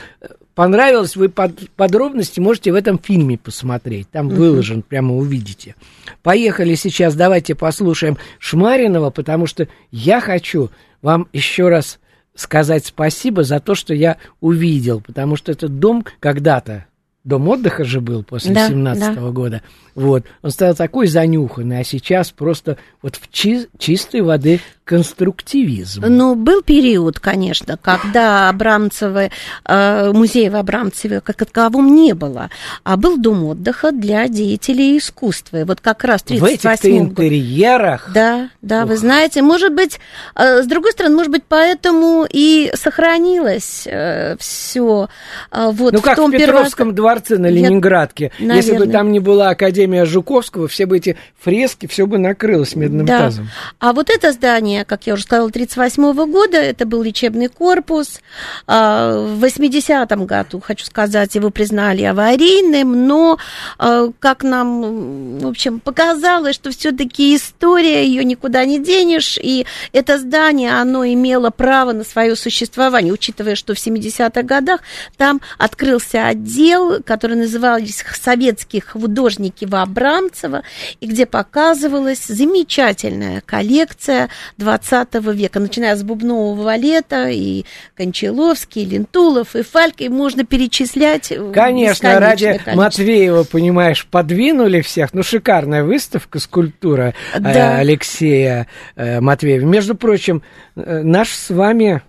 понравилось, 0.54 1.14
вы 1.14 1.28
под, 1.28 1.68
подробности 1.76 2.40
можете 2.40 2.72
в 2.72 2.76
этом 2.76 2.98
фильме 2.98 3.36
посмотреть. 3.36 4.08
Там 4.10 4.30
выложен, 4.30 4.80
прямо 4.80 5.14
увидите. 5.14 5.74
Поехали 6.22 6.74
сейчас, 6.74 7.14
давайте 7.14 7.54
послушаем 7.54 8.16
Шмаринова, 8.38 9.10
потому 9.10 9.46
что 9.46 9.68
я 9.90 10.22
хочу 10.22 10.70
вам 11.02 11.28
еще 11.34 11.68
раз 11.68 11.98
сказать 12.34 12.86
спасибо 12.86 13.44
за 13.44 13.60
то, 13.60 13.74
что 13.74 13.94
я 13.94 14.18
увидел, 14.40 15.00
потому 15.00 15.36
что 15.36 15.52
этот 15.52 15.78
дом 15.78 16.04
когда-то 16.20 16.86
Дом 17.24 17.48
отдыха 17.48 17.84
же 17.84 18.02
был 18.02 18.22
после 18.22 18.52
Да, 18.54 18.68
17 18.68 19.14
да. 19.14 19.20
года. 19.30 19.62
Вот. 19.94 20.24
Он 20.42 20.50
стал 20.50 20.74
такой 20.74 21.06
занюханный, 21.06 21.80
а 21.80 21.84
сейчас 21.84 22.30
просто 22.30 22.76
вот 23.00 23.16
в 23.16 23.30
чи- 23.32 23.66
чистой 23.78 24.20
воды 24.20 24.60
конструктивизм. 24.84 26.02
Ну, 26.06 26.34
был 26.34 26.60
период, 26.62 27.18
конечно, 27.20 27.78
когда 27.80 28.48
Абрамцева, 28.50 29.30
э, 29.64 30.12
музея 30.12 30.50
в 30.50 30.56
Абрамцеве 30.56 31.20
как 31.22 31.36
таковом 31.36 31.94
не 31.94 32.12
было, 32.12 32.50
а 32.82 32.96
был 32.98 33.16
дом 33.16 33.44
отдыха 33.44 33.92
для 33.92 34.28
деятелей 34.28 34.98
искусства. 34.98 35.58
И 35.60 35.64
вот 35.64 35.80
как 35.80 36.04
раз 36.04 36.22
в 36.22 36.26
в 36.28 36.44
этих-то 36.44 36.76
38 36.76 36.98
году... 36.98 37.10
интерьерах 37.10 38.10
Да, 38.12 38.50
да, 38.60 38.84
вы 38.84 38.94
Ух. 38.94 39.00
знаете, 39.00 39.40
может 39.40 39.72
быть, 39.72 39.98
э, 40.34 40.62
с 40.62 40.66
другой 40.66 40.92
стороны, 40.92 41.14
может 41.16 41.32
быть, 41.32 41.44
поэтому 41.48 42.26
и 42.30 42.70
сохранилось 42.74 43.86
все 44.38 45.08
вот 45.52 45.92
Ну, 45.92 45.98
в 45.98 46.02
как 46.02 46.14
в 46.14 46.16
том 46.16 46.30
Петровском 46.32 46.94
дворце 47.14 47.38
на 47.38 47.46
Я- 47.46 47.52
Ленинградке. 47.52 48.30
Если 48.38 48.76
бы 48.76 48.86
там 48.86 49.12
не 49.12 49.20
была 49.20 49.50
Академия 49.50 50.04
Жуковского, 50.04 50.68
все 50.68 50.86
бы 50.86 50.96
эти 50.96 51.16
фрески, 51.40 51.86
все 51.86 52.06
бы 52.06 52.18
накрылось 52.18 52.74
медным 52.74 53.06
Да. 53.06 53.18
тазом. 53.20 53.48
А 53.78 53.92
вот 53.92 54.10
это 54.10 54.32
здание, 54.32 54.84
как 54.84 55.06
я 55.06 55.14
уже 55.14 55.22
сказала, 55.24 55.48
1938 55.48 56.26
года, 56.26 56.56
это 56.58 56.86
был 56.86 57.02
лечебный 57.02 57.48
корпус. 57.48 58.20
А, 58.66 59.14
В 59.34 59.44
80-м 59.44 60.26
году, 60.26 60.60
хочу 60.60 60.84
сказать, 60.84 61.34
его 61.34 61.50
признали 61.50 62.02
аварийным, 62.02 63.06
но, 63.06 63.38
а, 63.78 64.08
как 64.18 64.42
нам, 64.42 65.38
в 65.38 65.46
общем, 65.46 65.80
показалось, 65.80 66.54
что 66.54 66.70
все-таки 66.70 67.36
история, 67.36 68.06
ее 68.06 68.24
никуда 68.24 68.64
не 68.64 68.78
денешь, 68.78 69.38
и 69.40 69.66
это 69.92 70.18
здание, 70.18 70.72
оно 70.80 71.06
имело 71.06 71.50
право 71.50 71.92
на 71.92 72.04
свое 72.04 72.36
существование, 72.36 73.12
учитывая, 73.12 73.54
что 73.54 73.74
в 73.74 73.78
70-х 73.78 74.42
годах 74.42 74.80
там 75.16 75.40
открылся 75.58 76.26
отдел, 76.26 77.00
который 77.04 77.36
назывался 77.36 78.04
«Советские 78.14 78.82
художники 78.82 79.64
в 79.64 79.74
Абрамцево», 79.74 80.62
и 81.00 81.06
где 81.06 81.26
показывалась 81.26 82.26
замечательная 82.26 83.42
коллекция 83.44 84.28
20 84.58 85.14
века, 85.34 85.60
начиная 85.60 85.96
с 85.96 86.02
бубнового 86.02 86.62
валета 86.62 87.28
и 87.28 87.64
Кончаловский, 87.96 88.82
и 88.82 88.86
Лентулов, 88.86 89.56
и 89.56 89.62
Фальк, 89.62 90.00
и 90.00 90.08
можно 90.08 90.44
перечислять 90.44 91.32
э, 91.32 91.52
Конечно, 91.52 92.18
ради 92.20 92.46
количество. 92.46 92.72
Матвеева, 92.72 93.44
понимаешь, 93.44 94.06
подвинули 94.10 94.80
всех. 94.80 95.12
Ну, 95.14 95.22
шикарная 95.22 95.84
выставка, 95.84 96.38
скульптура 96.38 97.14
э, 97.34 97.40
Да. 97.40 97.76
Алексея 97.78 98.66
э, 98.96 99.20
Матвеева. 99.20 99.64
Между 99.64 99.94
прочим, 99.94 100.42
наш 100.74 101.30
с 101.30 101.50
вами, 101.50 102.02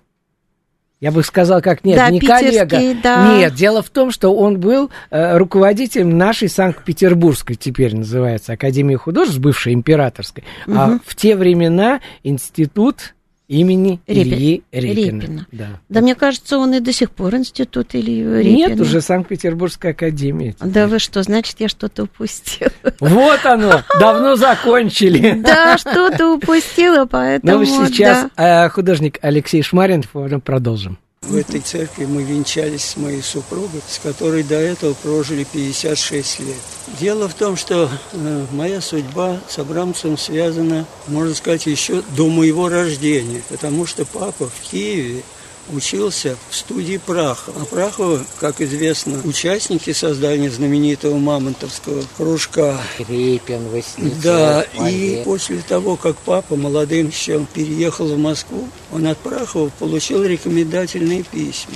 я 1.01 1.11
бы 1.11 1.23
сказал, 1.23 1.61
как 1.61 1.83
нет, 1.83 1.97
Да, 1.97 2.09
не 2.09 2.19
коллега. 2.19 2.79
да. 3.03 3.37
Нет, 3.37 3.53
дело 3.55 3.81
в 3.81 3.89
том, 3.89 4.11
что 4.11 4.35
он 4.35 4.59
был 4.59 4.89
э, 5.11 5.37
руководителем 5.37 6.17
нашей 6.17 6.47
Санкт-Петербургской, 6.49 7.55
теперь 7.55 7.95
называется, 7.95 8.53
Академии 8.53 8.95
художеств, 8.95 9.39
бывшей 9.39 9.73
императорской. 9.73 10.43
А 10.67 10.87
Мгм. 10.87 11.01
в 11.05 11.15
те 11.15 11.35
времена 11.35 11.99
институт 12.23 13.14
имени 13.47 13.99
Репи- 14.07 14.21
Ильи 14.21 14.63
Репина. 14.71 15.21
Репина. 15.21 15.47
Да. 15.51 15.67
Да, 15.89 16.01
мне 16.01 16.15
кажется, 16.15 16.57
он 16.57 16.73
и 16.73 16.79
до 16.79 16.91
сих 16.93 17.11
пор 17.11 17.35
институт 17.35 17.93
или 17.95 18.39
Репина. 18.39 18.55
Нет, 18.55 18.79
уже 18.79 19.01
Санкт-Петербургская 19.01 19.91
академия. 19.91 20.55
Да 20.59 20.87
вы 20.87 20.99
что, 20.99 21.21
значит, 21.23 21.55
я 21.59 21.67
что-то 21.69 22.03
упустила. 22.03 22.71
Вот 22.99 23.45
оно, 23.45 23.81
давно 23.99 24.35
закончили. 24.35 25.33
Да, 25.45 25.77
что-то 25.77 26.33
упустила, 26.35 27.05
поэтому... 27.05 27.59
Ну, 27.59 27.65
сейчас 27.65 28.27
э, 28.35 28.67
художник 28.69 29.19
Алексей 29.21 29.61
Шмарин, 29.61 30.03
потом 30.11 30.41
продолжим. 30.41 30.97
В 31.27 31.35
этой 31.35 31.59
церкви 31.59 32.05
мы 32.05 32.23
венчались 32.23 32.83
с 32.83 32.97
моей 32.97 33.23
супругой, 33.23 33.81
с 33.87 33.97
которой 33.99 34.43
до 34.43 34.55
этого 34.55 34.93
прожили 34.93 35.43
56 35.43 36.39
лет. 36.41 36.55
Дело 36.99 37.27
в 37.27 37.33
том, 37.33 37.57
что 37.57 37.89
э, 38.13 38.45
моя 38.51 38.79
судьба 38.79 39.39
с 39.47 39.57
Абрамцем 39.57 40.19
связана, 40.19 40.85
можно 41.07 41.33
сказать, 41.33 41.65
еще 41.65 42.03
до 42.15 42.29
моего 42.29 42.69
рождения, 42.69 43.41
потому 43.49 43.87
что 43.87 44.05
папа 44.05 44.47
в 44.49 44.69
Киеве 44.69 45.23
учился 45.71 46.37
в 46.49 46.55
студии 46.55 46.97
Прахова. 46.97 47.61
А 47.61 47.65
Прахова, 47.65 48.25
как 48.39 48.61
известно, 48.61 49.21
участники 49.23 49.93
создания 49.93 50.49
знаменитого 50.49 51.17
мамонтовского 51.17 52.03
кружка. 52.17 52.79
Репин, 52.99 53.69
Васнецов, 53.69 54.21
Да, 54.21 54.61
и 54.61 55.21
после 55.25 55.61
того, 55.61 55.95
как 55.95 56.17
папа 56.17 56.55
молодым 56.55 57.07
еще 57.07 57.45
переехал 57.53 58.07
в 58.07 58.17
Москву, 58.17 58.67
он 58.91 59.07
от 59.07 59.17
Прахова 59.17 59.69
получил 59.79 60.23
рекомендательные 60.23 61.23
письма 61.23 61.75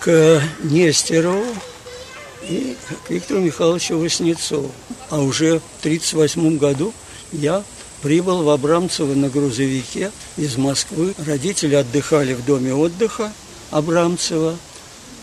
к 0.00 0.40
Нестерову 0.62 1.44
и 2.48 2.76
к 3.06 3.10
Виктору 3.10 3.40
Михайловичу 3.40 3.98
Васнецову. 3.98 4.70
А 5.10 5.20
уже 5.20 5.58
в 5.58 5.80
1938 5.80 6.58
году 6.58 6.92
я 7.32 7.62
прибыл 8.06 8.44
в 8.44 8.50
Абрамцево 8.50 9.14
на 9.14 9.28
грузовике 9.28 10.12
из 10.36 10.56
Москвы. 10.56 11.12
Родители 11.26 11.74
отдыхали 11.74 12.34
в 12.34 12.44
доме 12.44 12.72
отдыха 12.72 13.32
Абрамцева, 13.72 14.54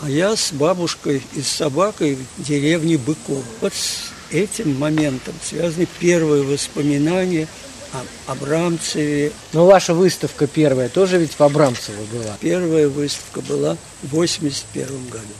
а 0.01 0.09
я 0.09 0.35
с 0.35 0.51
бабушкой 0.51 1.23
и 1.33 1.41
с 1.41 1.47
собакой 1.47 2.17
в 2.37 2.43
деревне 2.43 2.97
Быков. 2.97 3.41
Вот 3.61 3.73
с 3.73 4.11
этим 4.31 4.77
моментом 4.77 5.33
связаны 5.41 5.87
первые 5.99 6.43
воспоминания 6.43 7.47
о 7.93 8.33
Абрамцеве. 8.33 9.31
Ну, 9.53 9.65
ваша 9.65 9.93
выставка 9.93 10.45
первая 10.45 10.89
тоже 10.89 11.19
ведь 11.19 11.39
в 11.39 11.41
Абрамцево 11.41 12.03
была. 12.11 12.35
Первая 12.41 12.89
выставка 12.89 13.39
была 13.39 13.77
в 14.01 14.13
1981 14.13 14.87
году. 15.07 15.33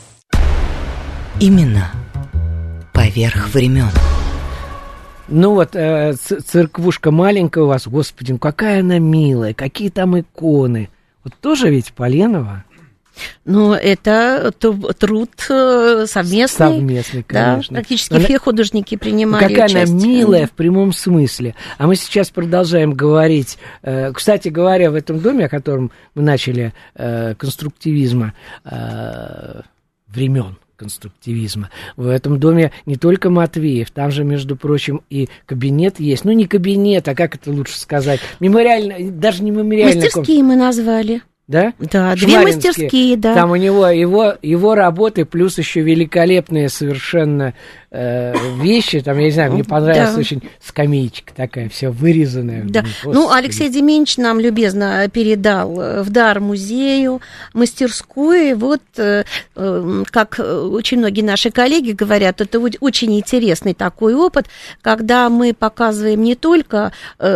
Имена 1.42 1.92
поверх 2.94 3.50
времен. 3.50 3.92
Ну 5.36 5.56
вот, 5.56 5.76
э, 5.76 6.14
церквушка 6.14 7.10
маленькая 7.10 7.64
у 7.64 7.68
вас, 7.68 7.88
господи, 7.88 8.34
ну 8.34 8.38
какая 8.38 8.82
она 8.82 9.00
милая, 9.00 9.56
какие 9.56 9.90
там 9.90 10.20
иконы. 10.20 10.90
Вот 11.24 11.34
тоже 11.42 11.72
ведь 11.72 11.92
Поленова? 11.94 12.66
Ну, 13.44 13.74
это 13.74 14.52
труд 14.60 15.32
э, 15.50 16.06
совместный. 16.08 16.68
Совместный, 16.78 17.26
Да, 17.28 17.52
конечно. 17.54 17.76
практически 17.78 18.14
Она- 18.14 18.26
все 18.26 18.38
художники 18.38 18.96
принимали 18.96 19.42
Какая 19.56 19.70
она 19.72 19.80
участие. 19.82 19.98
милая 20.18 20.46
в 20.48 20.52
прямом 20.52 20.94
смысле. 20.94 21.56
А 21.80 21.88
мы 21.88 21.96
сейчас 21.96 22.30
продолжаем 22.30 22.94
говорить. 22.94 23.58
э, 23.82 24.12
Кстати 24.14 24.50
говоря, 24.50 24.92
в 24.92 24.96
этом 24.96 25.20
доме, 25.20 25.46
о 25.46 25.50
котором 25.50 25.92
мы 26.14 26.22
начали 26.22 26.74
конструктивизма 26.96 28.34
времен 30.08 30.58
конструктивизма. 30.84 31.70
В 31.98 32.08
этом 32.08 32.40
доме 32.40 32.72
не 32.86 32.96
только 32.96 33.30
Матвеев, 33.30 33.90
там 33.92 34.12
же, 34.12 34.24
между 34.24 34.56
прочим, 34.56 35.02
и 35.10 35.30
кабинет 35.46 36.00
есть. 36.00 36.26
Ну, 36.26 36.32
не 36.32 36.46
кабинет, 36.46 37.08
а 37.08 37.16
как 37.16 37.36
это 37.36 37.52
лучше 37.52 37.78
сказать? 37.80 38.20
Мемориально, 38.40 39.12
даже 39.12 39.44
не 39.44 39.52
мемориальный 39.52 39.94
комп- 39.94 40.04
Мастерские 40.04 40.44
мы 40.44 40.56
назвали. 40.56 41.22
Да? 41.46 41.74
Да, 41.78 42.16
две 42.16 42.40
мастерские, 42.40 43.18
да. 43.18 43.34
Там 43.34 43.52
у 43.52 43.58
него 43.58 43.88
его, 43.88 44.36
его 44.42 44.76
работы, 44.76 45.26
плюс 45.26 45.58
еще 45.58 45.82
великолепные 45.82 46.70
совершенно 46.70 47.54
э, 47.94 48.34
вещи. 48.62 49.00
Там, 49.02 49.18
я 49.20 49.26
не 49.26 49.32
знаю, 49.32 49.54
мне 49.54 49.64
понравилась 49.64 50.14
Да. 50.16 50.20
очень 50.20 50.42
скамеечка 50.62 51.34
такая, 51.34 51.70
вся 51.70 51.92
вырезанная. 51.92 52.64
Да. 52.66 52.84
Ну. 53.06 53.32
Алексей 53.32 53.70
Деменч 53.70 54.18
нам 54.18 54.40
любезно 54.40 55.08
передал 55.14 55.80
э, 55.80 56.02
в 56.04 56.10
дар 56.10 56.40
музею, 56.40 57.22
мастерскую. 57.54 58.58
Вот, 58.58 58.82
э, 58.98 59.24
э, 59.56 60.04
как 60.12 60.40
очень 60.40 60.98
многие 60.98 61.22
наши 61.22 61.52
коллеги 61.52 61.92
говорят, 61.92 62.42
это 62.42 62.60
очень 62.60 63.18
интересный 63.18 63.74
такой 63.74 64.16
опыт, 64.16 64.48
когда 64.82 65.30
мы 65.30 65.54
показываем 65.54 66.22
не 66.24 66.36
только 66.36 66.92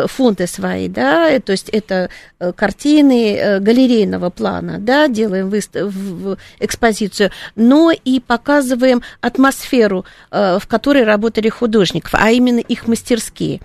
фонды 0.07 0.47
свои, 0.47 0.87
да, 0.87 1.39
то 1.39 1.51
есть 1.51 1.69
это 1.69 2.09
картины 2.55 3.59
галерейного 3.59 4.29
плана, 4.29 4.77
да, 4.79 5.07
делаем 5.07 5.49
выста- 5.49 5.85
в- 5.85 6.33
в 6.33 6.37
экспозицию, 6.59 7.31
но 7.55 7.91
и 7.91 8.19
показываем 8.19 9.01
атмосферу, 9.21 10.05
э, 10.31 10.46
в 10.59 10.67
которой 10.67 11.03
работали 11.03 11.49
художников, 11.49 12.11
а 12.13 12.31
именно 12.31 12.59
их 12.59 12.87
мастерские. 12.87 13.59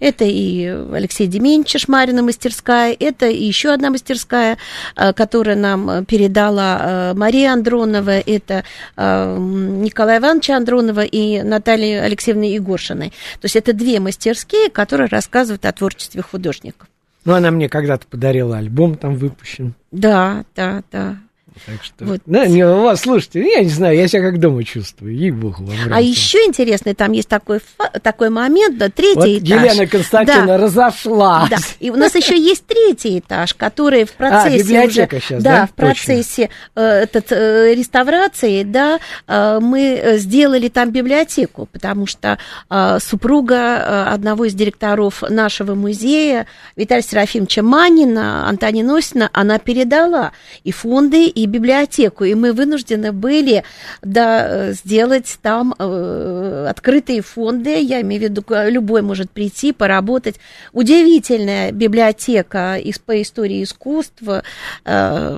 Это 0.00 0.24
и 0.24 0.64
Алексей 0.66 1.26
Деменча 1.26 1.78
Шмарина 1.78 2.22
мастерская, 2.22 2.96
это 2.98 3.26
еще 3.26 3.72
одна 3.72 3.90
мастерская, 3.90 4.58
э, 4.96 5.12
которая 5.12 5.56
нам 5.56 6.04
передала 6.04 6.78
э, 6.80 7.14
Мария 7.14 7.52
Андронова, 7.52 8.18
это 8.18 8.64
э, 8.96 9.36
Николай 9.38 10.18
Иванович 10.18 10.50
Андронова 10.50 11.04
и 11.04 11.42
Наталья 11.42 12.02
Алексеевна 12.02 12.44
Егоршиной. 12.44 13.10
То 13.40 13.44
есть 13.44 13.56
это 13.56 13.72
две 13.72 13.98
мастерские, 13.98 14.70
которые 14.70 15.08
рассказывают 15.08 15.64
о 15.66 15.72
творчестве 15.72 16.22
художников. 16.22 16.88
Ну, 17.24 17.34
она 17.34 17.50
мне 17.50 17.68
когда-то 17.68 18.06
подарила 18.06 18.56
альбом, 18.56 18.96
там 18.96 19.16
выпущен. 19.16 19.74
Да, 19.90 20.44
да, 20.54 20.82
да. 20.92 21.16
Так 21.66 21.82
что, 21.82 22.04
Вот. 22.04 22.20
да, 22.26 22.46
не, 22.46 22.64
у 22.64 22.82
вас, 22.82 23.00
слушайте, 23.02 23.40
я 23.40 23.62
не 23.62 23.68
знаю, 23.70 23.96
я 23.96 24.08
себя 24.08 24.22
как 24.22 24.40
дома 24.40 24.64
чувствую, 24.64 25.14
ей-богу. 25.14 25.68
А 25.90 26.00
еще 26.00 26.38
интересный, 26.46 26.94
там 26.94 27.12
есть 27.12 27.28
такой, 27.28 27.60
такой 28.02 28.30
момент, 28.30 28.78
да, 28.78 28.88
третий 28.88 29.38
Вот 29.40 29.48
этаж. 29.48 29.62
Елена 29.72 29.86
Константиновна 29.86 30.46
Да. 30.46 30.58
разошлась. 30.58 31.50
Да, 31.50 31.56
и 31.80 31.90
у 31.90 31.96
нас 31.96 32.14
еще 32.14 32.38
есть 32.38 32.64
третий 32.66 33.18
этаж, 33.18 33.54
который 33.54 34.04
в 34.04 34.12
процессе 34.12 34.56
А, 34.56 34.58
библиотека 34.64 35.16
уже, 35.16 35.24
щас, 35.26 35.42
да, 35.42 35.50
да? 35.60 35.66
в 35.66 35.70
процессе 35.72 36.50
э, 36.74 36.80
этот, 36.82 37.32
э, 37.32 37.74
реставрации, 37.74 38.62
да, 38.62 38.98
э, 39.26 39.58
мы 39.60 39.80
э, 40.02 40.18
сделали 40.18 40.68
там 40.68 40.90
библиотеку, 40.90 41.68
потому 41.70 42.06
что 42.06 42.38
э, 42.70 42.98
супруга 43.00 43.54
э, 43.56 44.02
одного 44.14 44.44
из 44.46 44.54
директоров 44.54 45.22
нашего 45.28 45.74
музея, 45.74 46.46
Виталия 46.76 47.02
Серафимовича 47.02 47.62
Манина, 47.62 48.48
Антонина 48.48 48.96
Осина, 48.96 49.30
она 49.32 49.58
передала 49.58 50.32
и 50.64 50.72
фонды, 50.72 51.26
и 51.26 51.46
библиотеку, 51.48 52.24
и 52.24 52.34
мы 52.34 52.52
вынуждены 52.52 53.12
были, 53.12 53.64
да, 54.02 54.46
э, 54.48 54.72
сделать 54.72 55.38
там 55.42 55.74
э, 55.78 56.66
открытые 56.68 57.22
фонды, 57.22 57.80
я 57.80 58.00
имею 58.02 58.20
в 58.20 58.24
виду, 58.24 58.44
любой 58.68 59.02
может 59.02 59.30
прийти, 59.30 59.72
поработать. 59.72 60.36
Удивительная 60.72 61.72
библиотека 61.72 62.76
из, 62.76 62.98
по 62.98 63.20
истории 63.20 63.62
искусства. 63.62 64.42
Э, 64.84 65.36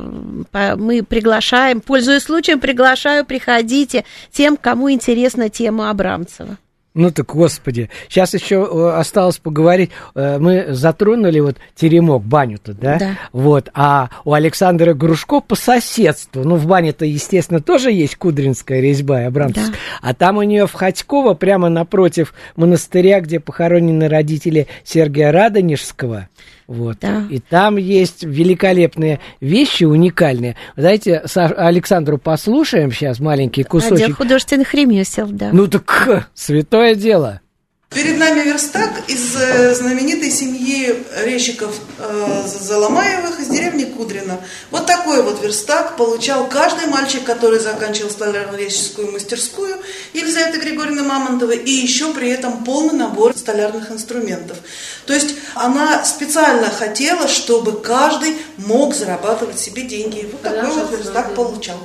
по- 0.51 0.77
Мы 0.77 1.03
приглашаем, 1.03 1.81
пользуясь 1.81 2.25
случаем, 2.25 2.61
приглашаю, 2.61 3.25
приходите 3.25 4.05
тем, 4.31 4.57
кому 4.57 4.91
интересна 4.91 5.49
тема 5.49 5.91
Абрамцева. 5.91 6.59
Ну 6.93 7.13
так, 7.13 7.27
господи, 7.27 7.89
сейчас 8.09 8.35
еще 8.35 8.69
э, 8.69 8.99
осталось 8.99 9.39
поговорить. 9.39 9.91
Э, 10.17 10.39
Мы 10.39 10.75
затронули 10.75 11.39
вот 11.39 11.57
теремок, 11.77 12.25
баню-то, 12.25 12.75
да? 12.75 12.99
Да. 12.99 13.19
Вот, 13.33 13.69
а 13.75 14.11
у 14.25 14.33
Александра 14.33 14.93
Грушко 14.93 15.41
по 15.41 15.55
соседству, 15.55 16.43
ну 16.43 16.57
в 16.57 16.67
бане-то, 16.67 17.05
естественно, 17.05 17.61
тоже 17.61 17.93
есть 17.93 18.17
кудринская 18.17 18.81
резьба 18.81 19.23
и 19.23 19.25
Абрамцевская, 19.27 19.79
а 20.03 20.15
там 20.15 20.39
у 20.39 20.43
нее 20.43 20.67
в 20.67 20.73
Ходьково, 20.73 21.35
прямо 21.35 21.69
напротив 21.69 22.35
монастыря, 22.57 23.21
где 23.21 23.39
похоронены 23.39 24.09
родители 24.09 24.67
Сергия 24.83 25.31
Радонежского, 25.31 26.29
вот. 26.71 26.99
Да. 27.01 27.25
И 27.29 27.41
там 27.41 27.77
есть 27.77 28.23
великолепные 28.23 29.19
вещи, 29.41 29.83
уникальные. 29.83 30.55
Знаете, 30.77 31.23
Са- 31.27 31.53
Александру 31.53 32.17
послушаем 32.17 32.93
сейчас 32.93 33.19
маленький 33.19 33.63
Отдел 33.63 33.71
кусочек. 33.71 34.17
художественных 34.17 34.73
ремесел, 34.73 35.27
да. 35.29 35.51
Ну 35.53 35.67
так, 35.67 36.29
святое 36.33 36.95
дело. 36.95 37.41
Перед 37.91 38.19
нами 38.19 38.43
верстак 38.43 39.09
из 39.09 39.35
э, 39.35 39.75
знаменитой 39.75 40.31
семьи 40.31 41.05
резчиков 41.25 41.75
э, 41.99 42.45
Заломаевых 42.47 43.41
из 43.41 43.49
деревни 43.49 43.83
Кудрина. 43.83 44.39
Вот 44.71 44.87
такой 44.87 45.25
вот 45.25 45.43
верстак 45.43 45.97
получал 45.97 46.47
каждый 46.47 46.87
мальчик, 46.87 47.25
который 47.25 47.59
заканчивал 47.59 48.11
столярно-резческую 48.11 49.11
мастерскую 49.11 49.77
Елизаветы 50.13 50.61
Григорьевны 50.61 51.03
Мамонтовой, 51.03 51.57
и 51.57 51.73
еще 51.73 52.15
при 52.15 52.31
этом 52.31 52.63
полный 52.63 52.95
набор 52.95 53.37
столярных 53.37 53.91
инструментов. 53.91 54.59
То 55.07 55.13
есть 55.13 55.35
она 55.57 56.05
специально 56.05 56.71
хотела, 56.71 57.27
чтобы 57.27 57.81
каждый 57.81 58.37
мог 58.57 58.95
зарабатывать 58.95 59.59
себе 59.59 59.83
деньги. 59.83 60.29
Вот 60.31 60.43
такой 60.43 60.71
вот 60.71 60.97
верстак 60.97 61.35
получал. 61.35 61.79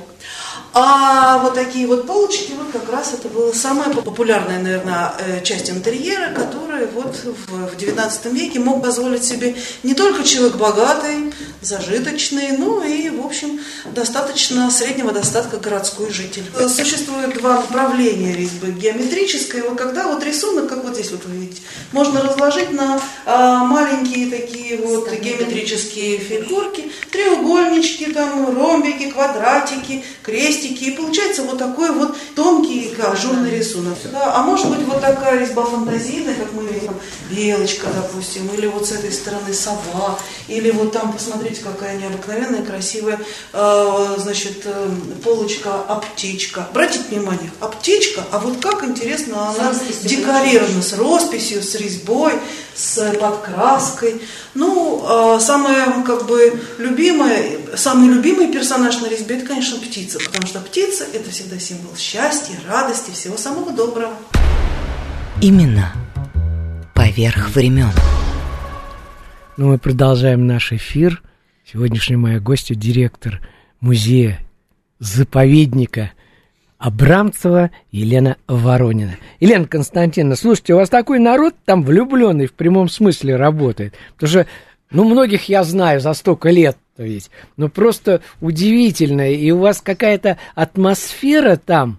А 0.78 1.38
вот 1.38 1.54
такие 1.54 1.86
вот 1.86 2.06
полочки, 2.06 2.52
вот 2.52 2.70
как 2.70 2.92
раз 2.92 3.14
это 3.14 3.28
была 3.28 3.50
самая 3.54 3.88
популярная, 3.94 4.60
наверное, 4.60 5.14
э, 5.20 5.42
часть 5.42 5.70
интерьера, 5.70 6.34
которая 6.34 6.86
вот 6.88 7.16
в, 7.24 7.76
19 7.78 8.26
веке 8.26 8.58
мог 8.58 8.82
позволить 8.82 9.24
себе 9.24 9.56
не 9.82 9.94
только 9.94 10.22
человек 10.22 10.56
богатый, 10.56 11.32
зажиточный, 11.62 12.58
но 12.58 12.84
и, 12.84 13.08
в 13.08 13.24
общем, 13.24 13.58
достаточно 13.94 14.70
среднего 14.70 15.12
достатка 15.12 15.56
городской 15.56 16.10
житель. 16.10 16.44
Э, 16.58 16.68
Существует 16.68 17.32
два 17.38 17.62
направления 17.62 18.34
резьбы. 18.34 18.70
Геометрическая, 18.72 19.62
вот 19.62 19.78
когда 19.78 20.06
вот 20.08 20.22
рисунок, 20.22 20.68
как 20.68 20.84
вот 20.84 20.92
здесь 20.92 21.10
вот 21.10 21.24
вы 21.24 21.36
видите, 21.36 21.62
можно 21.92 22.20
разложить 22.20 22.72
на 22.72 23.00
а, 23.24 23.64
маленькие 23.64 24.30
такие 24.30 24.76
вот 24.76 25.10
геометрические 25.10 26.18
фигурки, 26.18 26.92
треугольнички, 27.10 28.12
там, 28.12 28.54
ромбики, 28.54 29.10
квадратики, 29.10 30.04
крестики, 30.22 30.65
и 30.66 30.90
получается 30.90 31.42
вот 31.42 31.58
такой 31.58 31.90
вот 31.92 32.16
тонкий 32.34 32.94
ажурный 32.98 33.50
рисунок. 33.50 33.96
Да, 34.12 34.36
а 34.36 34.42
может 34.42 34.68
быть 34.68 34.84
вот 34.86 35.00
такая 35.00 35.38
резьба 35.40 35.64
фантазийная, 35.64 36.34
как 36.34 36.52
мы 36.52 36.64
видим, 36.68 36.94
белочка, 37.30 37.86
допустим, 37.94 38.48
или 38.54 38.66
вот 38.66 38.86
с 38.86 38.92
этой 38.92 39.12
стороны 39.12 39.52
сова, 39.52 40.18
или 40.48 40.70
вот 40.70 40.92
там, 40.92 41.12
посмотрите, 41.12 41.62
какая 41.62 41.96
необыкновенная, 41.98 42.64
красивая, 42.64 43.20
э, 43.52 44.14
значит, 44.18 44.62
э, 44.64 44.90
полочка, 45.24 45.74
аптечка. 45.88 46.66
Обратите 46.70 47.04
внимание, 47.10 47.50
аптечка, 47.60 48.24
а 48.30 48.38
вот 48.38 48.60
как 48.60 48.84
интересно 48.84 49.50
она 49.50 49.72
декорирована, 50.02 50.82
с 50.82 50.92
росписью, 50.94 51.62
с 51.62 51.74
резьбой, 51.74 52.34
с 52.74 53.12
подкраской. 53.20 54.20
Ну, 54.54 55.04
э, 55.36 55.40
самое, 55.40 55.84
как 56.06 56.26
бы, 56.26 56.60
любимое, 56.78 57.58
самый 57.76 58.08
любимый 58.08 58.48
персонаж 58.52 59.00
на 59.00 59.06
резьбе, 59.06 59.36
это, 59.36 59.46
конечно, 59.46 59.78
птица, 59.78 60.18
потому 60.18 60.45
что 60.46 60.60
птица– 60.60 61.04
это 61.14 61.30
всегда 61.30 61.58
символ 61.58 61.96
счастья, 61.96 62.54
радости, 62.68 63.10
всего 63.10 63.36
самого 63.36 63.72
доброго. 63.72 64.14
Именно 65.42 65.92
поверх 66.94 67.50
времен. 67.50 67.90
Ну, 69.56 69.68
мы 69.68 69.78
продолжаем 69.78 70.46
наш 70.46 70.72
эфир. 70.72 71.22
Сегодняшняя 71.70 72.16
моя 72.16 72.40
гостья, 72.40 72.74
директор 72.74 73.40
музея 73.80 74.40
заповедника 74.98 76.12
Абрамцева 76.78 77.70
Елена 77.90 78.36
Воронина. 78.46 79.16
Елена 79.40 79.66
Константиновна, 79.66 80.36
слушайте, 80.36 80.74
у 80.74 80.76
вас 80.76 80.88
такой 80.88 81.18
народ 81.18 81.54
там 81.64 81.82
влюбленный 81.82 82.46
в 82.46 82.52
прямом 82.52 82.88
смысле 82.88 83.36
работает. 83.36 83.94
Потому 84.14 84.30
что, 84.30 84.46
ну, 84.90 85.04
многих 85.04 85.48
я 85.48 85.64
знаю 85.64 86.00
за 86.00 86.12
столько 86.14 86.50
лет, 86.50 86.76
то 86.96 87.02
есть, 87.02 87.30
ну, 87.56 87.68
просто 87.68 88.22
удивительно. 88.40 89.30
И 89.32 89.50
у 89.50 89.58
вас 89.58 89.80
какая-то 89.80 90.38
атмосфера 90.54 91.56
там, 91.56 91.98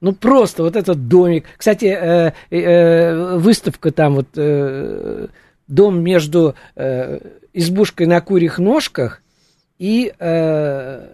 ну, 0.00 0.12
просто 0.12 0.62
вот 0.62 0.76
этот 0.76 1.08
домик. 1.08 1.46
Кстати, 1.56 1.86
э, 1.86 2.32
э, 2.50 3.36
выставка 3.36 3.90
там 3.90 4.14
вот, 4.16 4.28
э, 4.36 5.28
дом 5.68 6.02
между 6.02 6.54
э, 6.76 7.18
избушкой 7.52 8.06
на 8.06 8.20
курьих 8.20 8.58
ножках 8.58 9.22
и 9.78 10.12
э, 10.18 11.08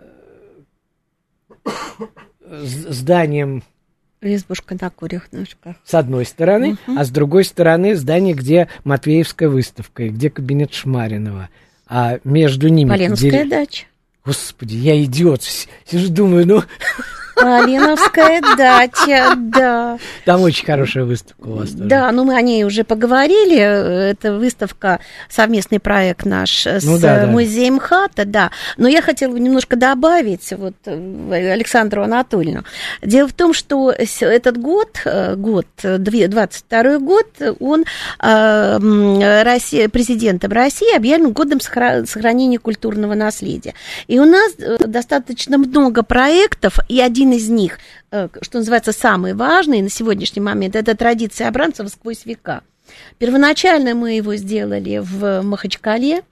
зданием 2.40 3.62
Избушка 4.20 4.76
на 4.80 4.90
курьих 4.90 5.30
ножках. 5.32 5.76
с 5.84 5.94
одной 5.94 6.24
стороны, 6.24 6.76
а 6.86 7.04
с 7.04 7.10
другой 7.10 7.44
стороны 7.44 7.94
здание, 7.94 8.34
где 8.34 8.68
Матвеевская 8.84 9.48
выставка 9.48 10.04
и 10.04 10.08
где 10.08 10.28
кабинет 10.28 10.74
Шмаринова. 10.74 11.48
А 11.86 12.18
между 12.24 12.68
ними... 12.68 12.88
Поленовская 12.90 13.30
дерев- 13.30 13.48
дача. 13.48 13.84
Господи, 14.24 14.74
я 14.74 15.02
идиот. 15.04 15.42
Сижу, 15.86 16.12
думаю, 16.12 16.46
ну, 16.46 16.62
Поленовская 17.40 18.40
дача, 18.56 19.34
да. 19.36 19.98
там 20.24 20.42
очень 20.42 20.64
хорошая 20.66 21.04
выставка 21.04 21.46
у 21.46 21.56
вас 21.56 21.70
тоже. 21.70 21.84
Да, 21.84 22.10
ну 22.12 22.24
мы 22.24 22.34
о 22.36 22.40
ней 22.42 22.64
уже 22.64 22.84
поговорили. 22.84 23.56
Это 24.10 24.34
выставка, 24.34 25.00
совместный 25.28 25.80
проект 25.80 26.24
наш 26.24 26.66
с 26.66 26.84
Ну 26.84 26.98
да, 26.98 27.20
да. 27.22 27.26
музеем 27.26 27.78
ХАТа, 27.78 28.24
да. 28.24 28.50
Но 28.76 28.88
я 28.88 29.02
хотела 29.02 29.32
бы 29.32 29.40
немножко 29.40 29.76
добавить 29.76 30.52
вот 30.56 30.74
э, 30.86 31.52
Александру 31.52 32.02
Анатольевну. 32.02 32.64
Дело 33.02 33.28
в 33.28 33.32
том, 33.32 33.54
что 33.54 33.90
этот 33.92 34.58
год, 34.58 35.00
э, 35.04 35.34
год, 35.36 35.66
э, 35.82 35.98
две- 35.98 36.28
22 36.28 36.98
год, 36.98 37.26
он 37.60 37.84
э, 38.22 39.42
Россия, 39.42 39.88
президентом 39.88 40.52
России 40.52 40.94
объявлен 40.96 41.32
годом 41.32 41.58
сохра- 41.58 42.04
сохранения 42.06 42.58
культурного 42.58 43.14
наследия. 43.14 43.74
И 44.06 44.18
у 44.18 44.24
нас 44.24 44.52
достаточно 44.78 45.58
много 45.58 46.02
проектов, 46.02 46.78
и 46.88 47.00
один 47.00 47.27
из 47.32 47.48
них, 47.48 47.78
э, 48.10 48.28
что 48.42 48.58
называется, 48.58 48.92
самый 48.92 49.34
важный 49.34 49.82
на 49.82 49.90
сегодняшний 49.90 50.42
момент, 50.42 50.76
это 50.76 50.96
традиция 50.96 51.48
Абрамцева 51.48 51.88
сквозь 51.88 52.24
века. 52.24 52.62
Первоначально 53.18 53.94
мы 53.94 54.12
его 54.12 54.36
сделали 54.36 54.98
в 55.02 55.42
Махачкале, 55.42 56.22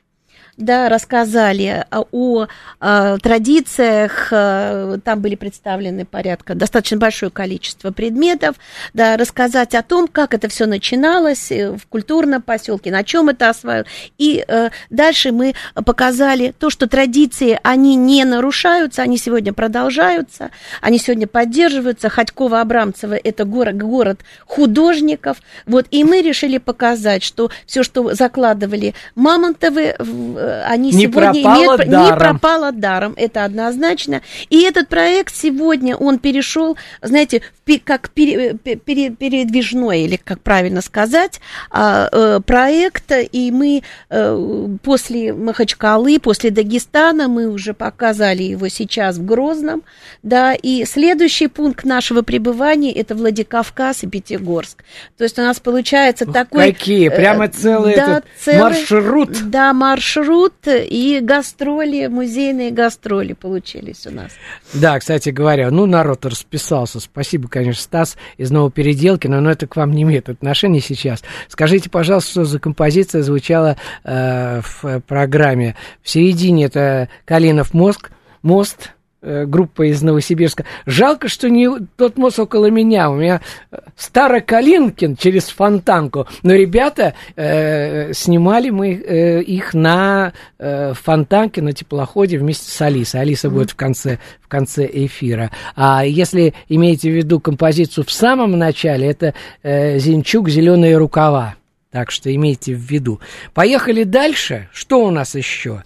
да, 0.57 0.89
рассказали 0.89 1.85
а, 1.91 2.05
о, 2.13 2.47
а, 2.81 3.19
традициях, 3.19 4.29
а, 4.31 4.99
там 5.05 5.21
были 5.21 5.35
представлены 5.35 6.05
порядка, 6.05 6.55
достаточно 6.55 6.97
большое 6.97 7.31
количество 7.31 7.91
предметов, 7.91 8.57
да, 8.95 9.17
рассказать 9.17 9.75
о 9.75 9.83
том, 9.83 10.09
как 10.09 10.35
это 10.35 10.49
все 10.49 10.67
начиналось 10.67 11.51
э, 11.51 11.73
в 11.73 11.87
культурном 11.89 12.43
поселке, 12.43 12.91
на 12.91 13.05
чем 13.05 13.29
это 13.29 13.51
осваивалось. 13.51 13.91
И 14.19 14.45
э, 14.47 14.71
дальше 14.91 15.33
мы 15.33 15.55
показали 15.75 16.55
то, 16.59 16.71
что 16.71 16.89
традиции, 16.89 17.59
они 17.63 17.97
не 17.97 18.25
нарушаются, 18.25 19.03
они 19.03 19.19
сегодня 19.19 19.53
продолжаются, 19.53 20.51
они 20.81 20.99
сегодня 20.99 21.27
поддерживаются. 21.27 22.09
Ходькова 22.09 22.61
Абрамцева– 22.61 23.15
это 23.25 23.45
город, 23.45 23.77
город 23.77 24.21
художников. 24.47 25.39
Вот, 25.67 25.87
и 25.91 26.05
мы 26.05 26.23
решили 26.23 26.59
показать, 26.59 27.23
что 27.23 27.51
все, 27.67 27.83
что 27.83 28.15
закладывали 28.15 28.95
Мамонтовы 29.15 29.97
в, 29.99 30.46
они 30.67 30.93
Не 30.93 31.03
сегодня 31.03 31.43
пропало 31.43 31.65
имеют... 31.77 31.85
Не 31.87 31.93
даром. 31.93 32.19
пропало 32.19 32.73
даром, 32.73 33.15
это 33.17 33.45
однозначно. 33.45 34.23
И 34.51 34.63
этот 34.63 34.89
проект 34.89 35.35
сегодня, 35.35 35.97
он 35.97 36.19
перешел, 36.19 36.77
знаете, 37.03 37.43
как 37.85 38.11
пере- 38.11 38.55
пе- 38.55 38.77
пере- 38.77 39.11
передвижной, 39.11 40.03
или 40.03 40.17
как 40.17 40.41
правильно 40.41 40.81
сказать, 40.81 41.41
а, 41.71 42.09
э, 42.11 42.41
проект, 42.47 43.13
и 43.33 43.51
мы 43.51 43.83
э, 44.11 44.69
после 44.83 45.33
Махачкалы, 45.33 46.19
после 46.21 46.51
Дагестана, 46.51 47.29
мы 47.29 47.49
уже 47.49 47.75
показали 47.75 48.45
его 48.45 48.69
сейчас 48.69 49.17
в 49.17 49.25
Грозном, 49.25 49.83
да, 50.23 50.55
и 50.55 50.85
следующий 50.85 51.49
пункт 51.49 51.85
нашего 51.85 52.23
пребывания 52.23 52.93
это 52.93 53.15
Владикавказ 53.15 54.05
и 54.05 54.07
Пятигорск. 54.07 54.85
То 55.17 55.25
есть 55.25 55.39
у 55.39 55.43
нас 55.43 55.59
получается 55.59 56.25
такой... 56.27 56.73
какие? 56.73 57.09
э, 57.09 57.17
Прямо 57.17 57.49
целый 57.49 57.95
этот 57.95 58.25
маршрут. 58.47 59.31
Да, 59.51 59.73
маршрут 59.73 60.36
и 60.67 61.21
гастроли, 61.21 62.07
музейные 62.07 62.71
гастроли 62.71 63.33
получились 63.33 64.07
у 64.07 64.11
нас. 64.11 64.33
Да, 64.75 64.99
кстати 64.99 65.31
говоря, 65.31 65.71
ну, 65.71 65.87
народ 65.87 66.27
расписался. 66.27 67.01
Спасибо, 67.01 67.49
конечно, 67.49 67.83
Стас 67.83 68.17
из 68.37 68.51
Новопеределкина, 68.51 69.41
но 69.41 69.51
это 69.51 69.67
к 69.67 69.77
вам 69.77 69.93
не 69.93 70.03
имеет 70.03 70.29
отношения 70.29 70.81
сейчас. 70.81 71.23
Скажите, 71.49 71.91
пожалуйста, 71.91 72.31
что 72.31 72.45
за 72.45 72.59
композиция 72.59 73.23
звучала 73.23 73.77
э, 74.05 74.61
в 74.63 75.01
программе? 75.01 75.77
В 76.03 76.11
середине 76.11 76.67
это 76.67 77.09
Калинов 77.25 77.75
мозг, 77.75 78.11
мост, 78.43 78.93
группа 79.23 79.91
из 79.91 80.03
Новосибирска. 80.03 80.65
Жалко, 80.85 81.29
что 81.29 81.49
не 81.49 81.69
тот 81.97 82.17
мост 82.17 82.39
около 82.39 82.71
меня. 82.71 83.11
У 83.11 83.17
меня 83.17 83.41
э, 83.71 83.79
Старокалинкин 83.97 85.17
через 85.17 85.49
Фонтанку. 85.49 86.27
Но 86.43 86.55
ребята, 86.55 87.15
э, 87.35 88.13
снимали 88.13 88.71
мы 88.71 88.95
э, 88.95 89.43
их 89.43 89.75
на 89.75 90.33
э, 90.59 90.93
Фонтанке, 90.95 91.63
на 91.63 91.73
теплоходе 91.73 92.39
вместе 92.39 92.71
с 92.71 92.81
Алисой. 92.81 93.23
Алиса 93.23 93.51
будет 93.51 93.71
в 93.71 93.77
конце, 93.77 94.19
в 94.41 94.49
конце 94.49 94.89
эфира. 94.93 95.51
А 95.75 96.05
если 96.05 96.55
имеете 96.69 97.11
в 97.11 97.15
виду 97.15 97.41
композицию 97.41 98.05
в 98.05 98.13
самом 98.13 98.53
начале, 98.53 99.09
это 99.09 99.35
э, 99.63 99.99
Зинчук 99.99 100.49
«Зеленые 100.49 100.97
рукава». 100.97 101.57
Так 101.91 102.11
что 102.11 102.35
имейте 102.35 102.75
в 102.75 102.81
виду. 102.81 103.21
Поехали 103.55 104.03
дальше. 104.03 104.69
Что 104.73 105.05
у 105.05 105.11
нас 105.11 105.35
еще? 105.35 105.83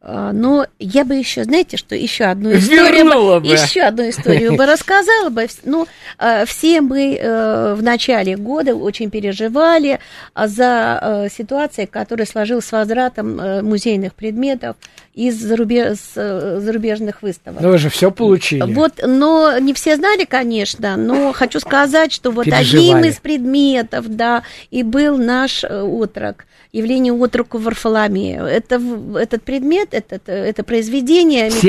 А, 0.00 0.32
Но 0.32 0.66
я 0.78 1.04
бы 1.04 1.16
еще, 1.16 1.42
знаете, 1.42 1.76
что 1.76 1.96
еще 1.96 2.24
одну 2.24 2.52
историю, 2.56 3.04
Вернула 3.04 3.40
бы. 3.40 3.48
еще 3.48 3.80
одну 3.82 4.08
историю 4.08 4.54
бы 4.54 4.64
рассказала 4.64 5.28
бы. 5.28 5.48
Ну, 5.64 5.88
э, 6.18 6.44
все 6.46 6.80
мы 6.80 7.16
э, 7.16 7.74
в 7.74 7.82
начале 7.82 8.36
года 8.36 8.76
очень 8.76 9.10
переживали 9.10 9.98
а, 10.34 10.46
за 10.46 10.98
э, 11.02 11.28
ситуацией, 11.36 11.88
которая 11.88 12.26
сложилась 12.26 12.66
с 12.66 12.72
возвратом 12.72 13.40
э, 13.40 13.62
музейных 13.62 14.14
предметов 14.14 14.76
из 15.14 15.44
зарубе- 15.44 15.96
с, 15.96 16.12
э, 16.14 16.60
зарубежных 16.60 17.22
выставок. 17.22 17.60
Ну, 17.60 17.70
вы 17.70 17.78
же 17.78 17.90
все 17.90 18.12
получили. 18.12 18.72
Вот, 18.72 19.00
но 19.04 19.58
не 19.58 19.74
все 19.74 19.96
знали, 19.96 20.24
конечно, 20.24 20.96
но 20.96 21.32
хочу 21.32 21.58
сказать, 21.58 22.12
что 22.12 22.30
вот 22.30 22.46
одним 22.46 23.02
из 23.02 23.16
предметов, 23.16 24.04
да, 24.08 24.44
и 24.70 24.84
был 24.84 25.18
наш 25.18 25.64
отрок, 25.64 26.44
явление 26.72 27.12
отроку 27.12 27.58
Варфоломею. 27.58 28.44
Это, 28.44 28.80
этот 29.18 29.42
предмет, 29.42 29.88
этот, 29.92 30.28
э, 30.28 30.32
это 30.32 30.62
произведение 30.64 31.46
Михаила-. 31.46 31.60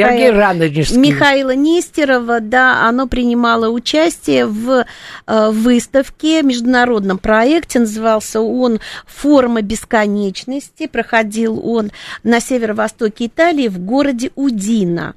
Михаила 0.98 1.56
Нестерова, 1.56 2.40
да, 2.40 2.88
оно 2.88 3.08
принимало 3.08 3.70
участие 3.70 4.46
в 4.46 4.86
э, 5.28 5.50
выставке, 5.52 6.42
международном 6.44 7.18
проекте, 7.18 7.80
назывался 7.80 8.42
он 8.42 8.80
«Форма 9.06 9.62
бесконечности», 9.62 10.88
проходил 10.88 11.66
он 11.66 11.92
на 12.24 12.40
северо-востоке 12.40 13.28
Италии 13.28 13.68
в 13.68 13.80
городе 13.80 14.32
Удина. 14.36 15.16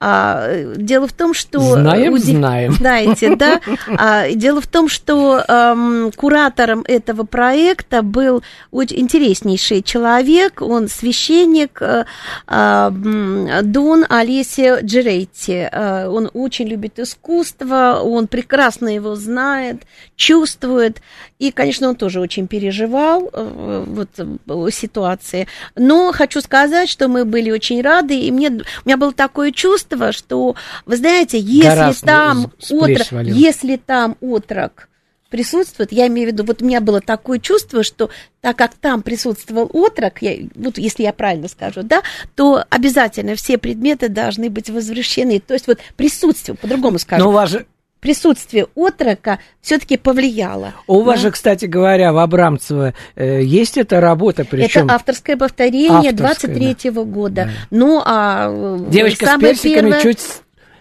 А, 0.00 0.46
э, 0.48 0.74
дело 0.76 1.06
в 1.08 1.12
том, 1.12 1.34
что... 1.34 1.58
Знаем, 1.60 2.12
Уди- 2.14 2.36
знаем. 2.36 2.72
Знаете, 2.78 3.36
да? 3.36 3.60
А, 3.98 4.30
дело 4.30 4.60
в 4.60 4.66
том, 4.66 4.88
что 4.88 5.42
эм, 5.46 6.12
куратором 6.14 6.84
этого 6.86 7.24
проекта 7.24 8.02
был 8.02 8.42
очень 8.70 9.00
интереснейший 9.00 9.82
человек, 9.82 10.62
он 10.62 10.88
священник 10.88 11.80
э, 11.80 12.04
м, 12.48 13.48
Дон 13.62 14.04
Олесио 14.08 14.80
Джеретти. 14.82 15.68
Э, 15.72 16.06
Он 16.08 16.30
очень 16.34 16.66
любит 16.68 16.98
искусство, 16.98 18.00
он 18.02 18.26
прекрасно 18.26 18.88
его 18.94 19.14
знает, 19.16 19.82
чувствует, 20.16 21.00
и, 21.38 21.50
конечно, 21.50 21.88
он 21.88 21.96
тоже 21.96 22.20
очень 22.20 22.46
переживал 22.48 23.28
э, 23.32 23.84
вот, 23.86 24.08
э, 24.18 24.70
ситуации. 24.70 25.46
Но 25.74 26.12
хочу 26.12 26.40
сказать, 26.40 26.88
что 26.88 27.08
мы 27.08 27.24
были 27.24 27.50
очень 27.50 27.82
рады, 27.82 28.18
и 28.18 28.30
мне, 28.30 28.48
у 28.50 28.62
меня 28.84 28.96
было 28.96 29.12
такое 29.46 29.52
чувство, 29.52 30.12
что, 30.12 30.56
вы 30.84 30.96
знаете, 30.96 31.38
если 31.38 31.68
Гора 31.68 31.92
там 32.00 32.52
отрок, 32.70 33.12
если 33.24 33.76
там 33.76 34.16
отрок 34.20 34.88
присутствует, 35.28 35.92
я 35.92 36.06
имею 36.06 36.28
в 36.28 36.32
виду, 36.32 36.44
вот 36.44 36.62
у 36.62 36.64
меня 36.64 36.80
было 36.80 37.00
такое 37.00 37.38
чувство, 37.38 37.82
что 37.82 38.10
так 38.40 38.56
как 38.56 38.74
там 38.74 39.02
присутствовал 39.02 39.68
отрок, 39.72 40.22
я, 40.22 40.48
вот 40.54 40.78
если 40.78 41.02
я 41.02 41.12
правильно 41.12 41.48
скажу, 41.48 41.82
да, 41.82 42.02
то 42.34 42.64
обязательно 42.70 43.34
все 43.34 43.58
предметы 43.58 44.08
должны 44.08 44.50
быть 44.50 44.70
возвращены. 44.70 45.40
То 45.40 45.54
есть 45.54 45.66
вот 45.66 45.78
присутствие, 45.96 46.56
по-другому 46.56 46.98
скажу, 46.98 47.24
Но 47.24 47.30
у 47.30 47.32
вас 47.32 47.50
же, 47.50 47.66
присутствие 48.06 48.68
отрока 48.76 49.40
все-таки 49.60 49.96
повлияло. 49.96 50.74
у 50.86 51.00
вас 51.00 51.16
да. 51.16 51.22
же, 51.22 51.30
кстати 51.32 51.64
говоря, 51.64 52.12
в 52.12 52.18
Абрамцево 52.18 52.94
э, 53.16 53.42
есть 53.42 53.76
эта 53.76 54.00
работа, 54.00 54.44
причем 54.48 54.84
Это 54.84 54.94
авторское 54.94 55.36
повторение 55.36 56.12
Авторское, 56.12 56.54
23-го 56.54 57.04
года. 57.04 57.50
Ну, 57.70 58.00
а 58.04 58.48
э, 58.48 58.90
девочка 58.90 59.26
с 59.26 59.40
персиками 59.40 59.90
первое- 59.90 60.02
чуть, 60.02 60.20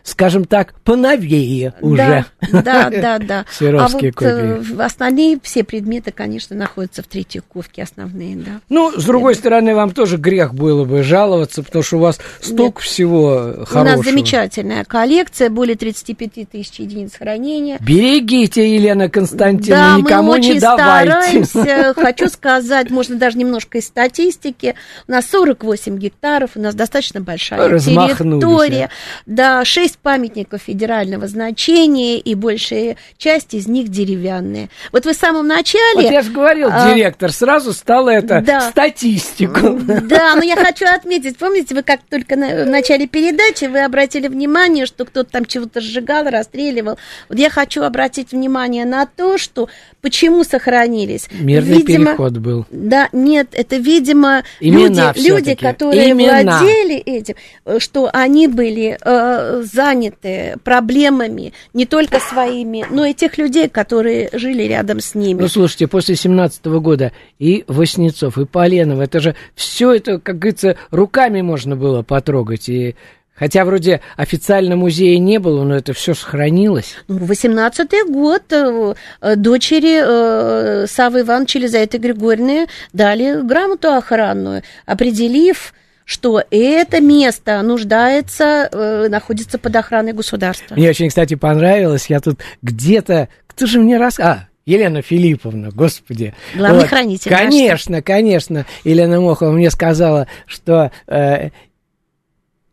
скажем 0.06 0.46
так, 0.46 0.76
поновее 0.84 1.74
уже. 1.82 2.26
Да, 2.52 2.62
да, 2.62 2.90
да, 2.90 3.20
да. 3.20 3.46
Серовские 3.60 4.14
а 4.16 4.22
вот 4.22 4.80
э, 4.80 4.84
остальные 4.84 5.40
все 5.42 5.64
предметы, 5.64 6.12
конечно, 6.12 6.56
находятся 6.56 7.02
в 7.02 7.08
Третьяковке, 7.08 7.84
основные, 7.84 8.36
да. 8.36 8.62
Ну, 8.70 8.94
с 8.96 9.04
другой 9.04 9.34
стороны, 9.34 9.74
вам 9.74 9.92
тоже 9.92 10.18
грех 10.18 10.54
было 10.54 10.86
бы 10.86 11.02
жаловаться, 11.02 11.64
потому 11.64 11.84
что 11.84 11.98
у 11.98 12.00
вас 12.02 12.20
столько 12.40 12.82
всего 12.82 13.66
хорошего. 13.66 13.82
У 13.82 13.84
нас 13.84 14.06
замечательная 14.06 14.84
коллекция, 14.86 15.50
более 15.50 15.76
35 15.76 16.50
тысяч 16.52 16.80
единиц 16.80 17.16
хранения. 17.16 17.78
Берегите, 17.82 18.76
Елена 18.76 19.10
Константиновна, 19.10 19.96
Да, 19.96 20.02
никому 20.02 20.32
мы 20.34 20.38
очень 20.38 20.54
не 20.54 20.60
давайте. 20.60 21.46
стараемся. 21.46 21.94
Хочу 22.00 22.30
сказать, 22.30 22.92
можно 22.92 23.16
даже 23.16 23.40
немножко 23.40 23.80
из 23.80 23.88
статистики. 23.88 24.76
У 25.08 25.12
нас 25.12 25.26
48 25.32 25.98
гектаров, 25.98 26.52
у 26.54 26.60
нас 26.60 26.76
достаточно 26.76 27.22
большая 27.22 27.80
территория. 27.80 28.90
Да, 29.26 29.66
6 29.66 29.95
памятников 29.98 30.62
федерального 30.62 31.28
значения, 31.28 32.20
и 32.20 32.36
большая 32.36 32.98
часть 33.18 33.54
из 33.54 33.68
них 33.68 33.90
деревянные. 33.90 34.70
Вот 34.92 35.06
вы 35.06 35.14
в 35.14 35.18
самом 35.18 35.48
начале... 35.48 35.96
Вот 35.96 36.12
я 36.12 36.22
же 36.22 36.32
говорил, 36.32 36.70
а, 36.72 36.94
директор, 36.94 37.32
сразу 37.32 37.74
стало 37.74 38.10
это 38.10 38.42
да. 38.42 38.70
статистику. 38.70 39.80
Да, 40.06 40.36
но 40.36 40.44
я 40.44 40.56
хочу 40.56 40.86
отметить, 40.86 41.38
помните, 41.38 41.74
вы 41.74 41.84
как 41.84 42.02
только 42.10 42.36
на, 42.36 42.66
в 42.66 42.68
начале 42.68 43.08
передачи 43.08 43.66
вы 43.66 43.84
обратили 43.84 44.28
внимание, 44.28 44.86
что 44.86 45.06
кто-то 45.06 45.30
там 45.32 45.46
чего-то 45.46 45.82
сжигал, 45.82 46.26
расстреливал. 46.30 46.98
Вот 47.30 47.38
я 47.40 47.50
хочу 47.50 47.84
обратить 47.84 48.32
внимание 48.32 48.86
на 48.86 49.06
то, 49.06 49.38
что 49.38 49.70
почему 50.06 50.44
сохранились. 50.44 51.28
Мирный 51.32 51.78
Видимо, 51.78 52.12
переход 52.12 52.38
был. 52.38 52.68
Да, 52.70 53.10
нет, 53.12 53.48
это, 53.54 53.78
видимо, 53.78 54.44
Имена 54.60 55.14
люди, 55.16 55.28
люди, 55.28 55.56
которые 55.56 56.12
Имена. 56.12 56.60
владели 56.60 56.98
этим, 56.98 57.34
э, 57.66 57.80
что 57.80 58.12
они 58.14 58.48
были 58.48 59.00
э, 59.02 59.64
заняты 59.64 60.58
проблемами 60.64 61.54
не 61.74 61.88
только 61.88 62.20
своими, 62.20 62.86
но 62.92 63.06
и 63.06 63.16
тех 63.16 63.40
людей, 63.40 63.68
которые 63.68 64.30
жили 64.34 64.62
рядом 64.62 65.00
с 65.00 65.16
ними. 65.16 65.42
Ну, 65.42 65.48
слушайте, 65.48 65.88
после 65.88 66.16
семнадцатого 66.16 66.80
года 66.80 67.12
и 67.40 67.64
Васнецов, 67.68 68.38
и 68.38 68.46
Поленов, 68.46 69.00
это 69.00 69.20
же 69.20 69.36
все 69.56 69.92
это, 69.92 70.20
как 70.20 70.38
говорится, 70.38 70.78
руками 70.92 71.42
можно 71.42 71.76
было 71.76 72.04
потрогать. 72.04 72.70
И 72.70 72.96
хотя 73.36 73.66
вроде 73.66 74.02
официально 74.16 74.76
музея 74.76 75.20
не 75.20 75.40
было, 75.40 75.64
но 75.64 75.76
это 75.76 75.94
все 75.94 76.14
сохранилось. 76.14 76.96
Ну, 77.08 77.20
18-й 77.20 78.12
год 78.12 78.44
э, 78.52 78.94
э, 79.22 79.36
дочери 79.36 80.02
э, 80.02 80.88
Савы 80.88 81.22
Ивановича 81.22 81.60
Елизаветы 81.60 81.98
Григорьевны 81.98 82.68
дали 82.94 83.42
грамоту 83.42 83.92
охранную, 83.92 84.64
определив, 84.86 85.74
что 86.06 86.44
это 86.50 87.02
место 87.02 87.62
нуждается, 87.62 88.70
э, 88.72 89.08
находится 89.10 89.58
под 89.58 89.76
охраной 89.76 90.14
государства. 90.14 90.76
Мне 90.76 90.90
очень, 90.90 91.10
кстати, 91.10 91.36
понравилось. 91.36 92.08
Я 92.10 92.20
тут 92.20 92.42
где-то... 92.62 93.28
Кто 93.48 93.66
же 93.66 93.80
мне 93.80 93.98
раз... 93.98 94.20
А, 94.20 94.48
Елена 94.66 95.02
Филипповна, 95.02 95.70
господи. 95.70 96.34
Главный 96.56 96.88
хранитель 96.88 97.32
наш. 97.32 97.42
Конечно, 97.42 98.02
конечно. 98.02 98.66
Елена 98.84 99.22
Мохова 99.22 99.52
мне 99.52 99.70
сказала, 99.70 100.28
что 100.48 100.92
э, 101.08 101.50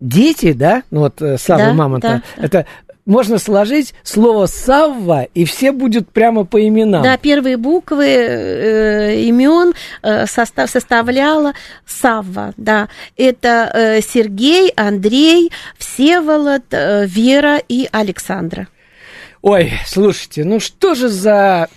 дети, 0.02 0.52
да, 0.52 0.82
ну 0.90 1.00
вот 1.00 1.22
э, 1.22 1.38
Сава, 1.38 1.66
Да, 1.66 1.72
мама-то, 1.72 2.08
да, 2.08 2.22
да. 2.36 2.44
это 2.44 2.66
можно 3.04 3.38
сложить 3.38 3.94
слово 4.04 4.46
«савва», 4.46 5.26
и 5.34 5.44
все 5.44 5.72
будут 5.72 6.10
прямо 6.10 6.44
по 6.44 6.64
именам. 6.66 7.02
Да, 7.02 7.16
первые 7.16 7.56
буквы 7.56 8.06
э, 8.06 9.20
имен 9.22 9.74
э, 10.02 10.26
состав, 10.26 10.70
составляла 10.70 11.52
Савва, 11.84 12.52
да. 12.56 12.88
Это 13.16 13.70
э, 13.74 14.00
Сергей, 14.02 14.70
Андрей, 14.76 15.50
Всеволод, 15.78 16.62
э, 16.70 17.06
Вера 17.06 17.60
и 17.68 17.88
Александра. 17.90 18.68
Ой, 19.40 19.72
слушайте, 19.86 20.44
ну 20.44 20.60
что 20.60 20.94
же 20.94 21.08
за 21.08 21.68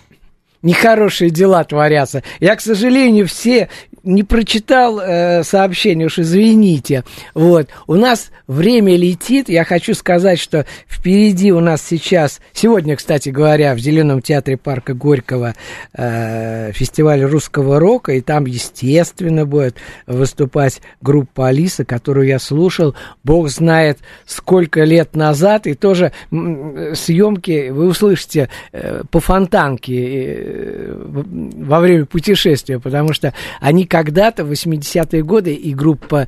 нехорошие 0.61 1.31
дела 1.31 1.63
творятся. 1.63 2.21
Я, 2.39 2.55
к 2.55 2.61
сожалению, 2.61 3.27
все 3.27 3.69
не 4.05 4.23
прочитал 4.23 4.99
э, 4.99 5.43
сообщение, 5.43 6.07
уж 6.07 6.19
извините. 6.19 7.03
Вот. 7.33 7.69
У 7.87 7.95
нас 7.95 8.31
время 8.47 8.95
летит. 8.95 9.49
Я 9.49 9.63
хочу 9.63 9.93
сказать, 9.93 10.39
что 10.39 10.65
впереди 10.87 11.51
у 11.51 11.59
нас 11.59 11.81
сейчас, 11.81 12.39
сегодня, 12.53 12.95
кстати 12.95 13.29
говоря, 13.29 13.73
в 13.73 13.79
Зеленом 13.79 14.21
театре 14.21 14.57
парка 14.57 14.93
Горького 14.93 15.55
э, 15.93 16.71
фестиваль 16.73 17.23
русского 17.23 17.79
рока, 17.79 18.13
и 18.13 18.21
там, 18.21 18.45
естественно, 18.45 19.45
будет 19.45 19.75
выступать 20.05 20.81
группа 21.01 21.47
Алиса, 21.47 21.83
которую 21.83 22.27
я 22.27 22.39
слушал, 22.39 22.95
бог 23.23 23.49
знает, 23.49 23.99
сколько 24.25 24.83
лет 24.83 25.15
назад, 25.15 25.67
и 25.67 25.73
тоже 25.73 26.11
съемки 26.29 27.69
вы 27.69 27.87
услышите 27.87 28.49
э, 28.71 29.03
по 29.09 29.19
фонтанке 29.19 29.95
э, 29.95 30.93
во 30.93 31.79
время 31.79 32.05
путешествия, 32.05 32.79
потому 32.79 33.13
что 33.13 33.33
они 33.59 33.85
когда-то, 33.95 34.43
в 34.43 34.51
80-е 34.51 35.23
годы, 35.23 35.53
и 35.53 35.73
группа 35.73 36.27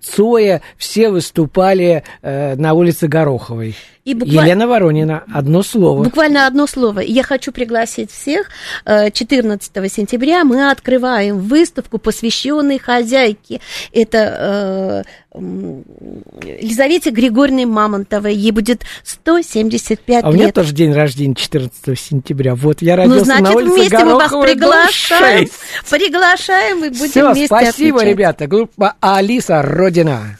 Цоя, 0.00 0.62
все 0.76 1.10
выступали 1.10 2.04
э, 2.22 2.56
на 2.56 2.74
улице 2.74 3.08
Гороховой. 3.08 3.74
И 4.08 4.14
буквально... 4.14 4.40
Елена 4.40 4.66
Воронина, 4.66 5.24
одно 5.34 5.62
слово. 5.62 6.02
Буквально 6.02 6.46
одно 6.46 6.66
слово. 6.66 7.00
Я 7.00 7.22
хочу 7.22 7.52
пригласить 7.52 8.10
всех. 8.10 8.48
14 8.86 9.70
э, 9.74 9.88
сентября 9.88 10.44
мы 10.44 10.70
открываем 10.70 11.38
выставку, 11.40 11.98
посвященную 11.98 12.80
хозяйке. 12.80 13.60
Это 13.92 15.04
э, 15.04 15.38
Елизавете 15.38 17.10
Григорьевне 17.10 17.66
Мамонтовой. 17.66 18.34
Ей 18.34 18.50
будет 18.50 18.82
175 19.04 20.08
лет. 20.08 20.24
А 20.24 20.28
у 20.30 20.32
меня 20.32 20.52
тоже 20.52 20.72
день 20.72 20.92
рождения 20.92 21.34
14 21.34 21.98
сентября. 21.98 22.54
Вот, 22.54 22.80
я 22.80 22.96
родился 22.96 23.18
ну, 23.18 23.24
значит, 23.24 23.44
на 23.44 23.52
улице 23.52 23.74
вместе 23.74 23.90
Гороховой, 23.90 24.54
мы 24.54 24.60
вас 24.60 24.90
приглашаем. 24.90 25.48
Приглашаем 25.90 26.84
и 26.84 26.88
будем 26.88 27.10
Все, 27.10 27.30
вместе 27.30 27.46
спасибо, 27.46 27.98
отмечать. 27.98 28.18
ребята. 28.18 28.46
Группа 28.46 28.96
Алиса 29.00 29.57
Родина. 29.62 30.38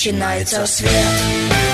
Начинается 0.00 0.64
свет. 0.64 1.69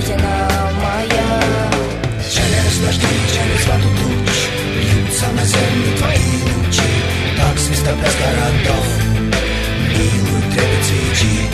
Родина 0.00 0.48
моя. 0.80 1.40
Через 2.30 2.78
дожди, 2.78 3.06
через 3.34 3.66
воду 3.66 3.88
туч, 3.98 4.36
льются 4.80 5.26
на 5.36 5.44
землю 5.44 5.96
твои 5.98 6.40
лучи, 6.56 6.90
так 7.36 7.58
свистят 7.58 7.96
без 7.96 8.14
городов, 8.16 8.86
милую 9.92 10.42
трепет 10.52 10.84
свечи. 10.86 11.50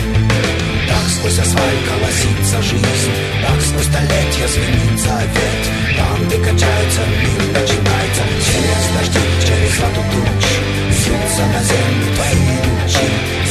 Так 0.87 1.09
сквозь 1.15 1.39
асфальт 1.39 1.81
колосится 1.89 2.61
жизнь, 2.63 3.11
так 3.43 3.59
сквозь 3.59 3.85
столетия 3.85 4.47
звенит 4.47 4.97
завет, 4.97 5.63
там, 5.97 6.27
где 6.27 6.37
кончается 6.37 7.01
мир, 7.19 7.41
начинается 7.51 8.23
через 8.47 8.83
дожди, 8.95 9.25
через 9.45 9.79
воду 9.79 10.03
туч, 10.13 10.45
Льются 10.87 11.45
на 11.53 11.63
землю 11.63 12.15
твои 12.15 12.55
лучи, 12.63 13.07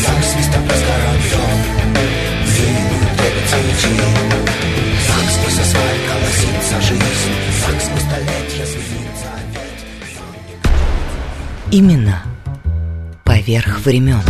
так 0.06 0.24
свистом 0.24 0.62
разгородов, 0.64 1.60
Веют 2.46 3.16
трепет 3.18 3.46
свечи. 3.50 4.75
Именно 11.70 12.22
поверх 13.24 13.80
времен. 13.80 14.22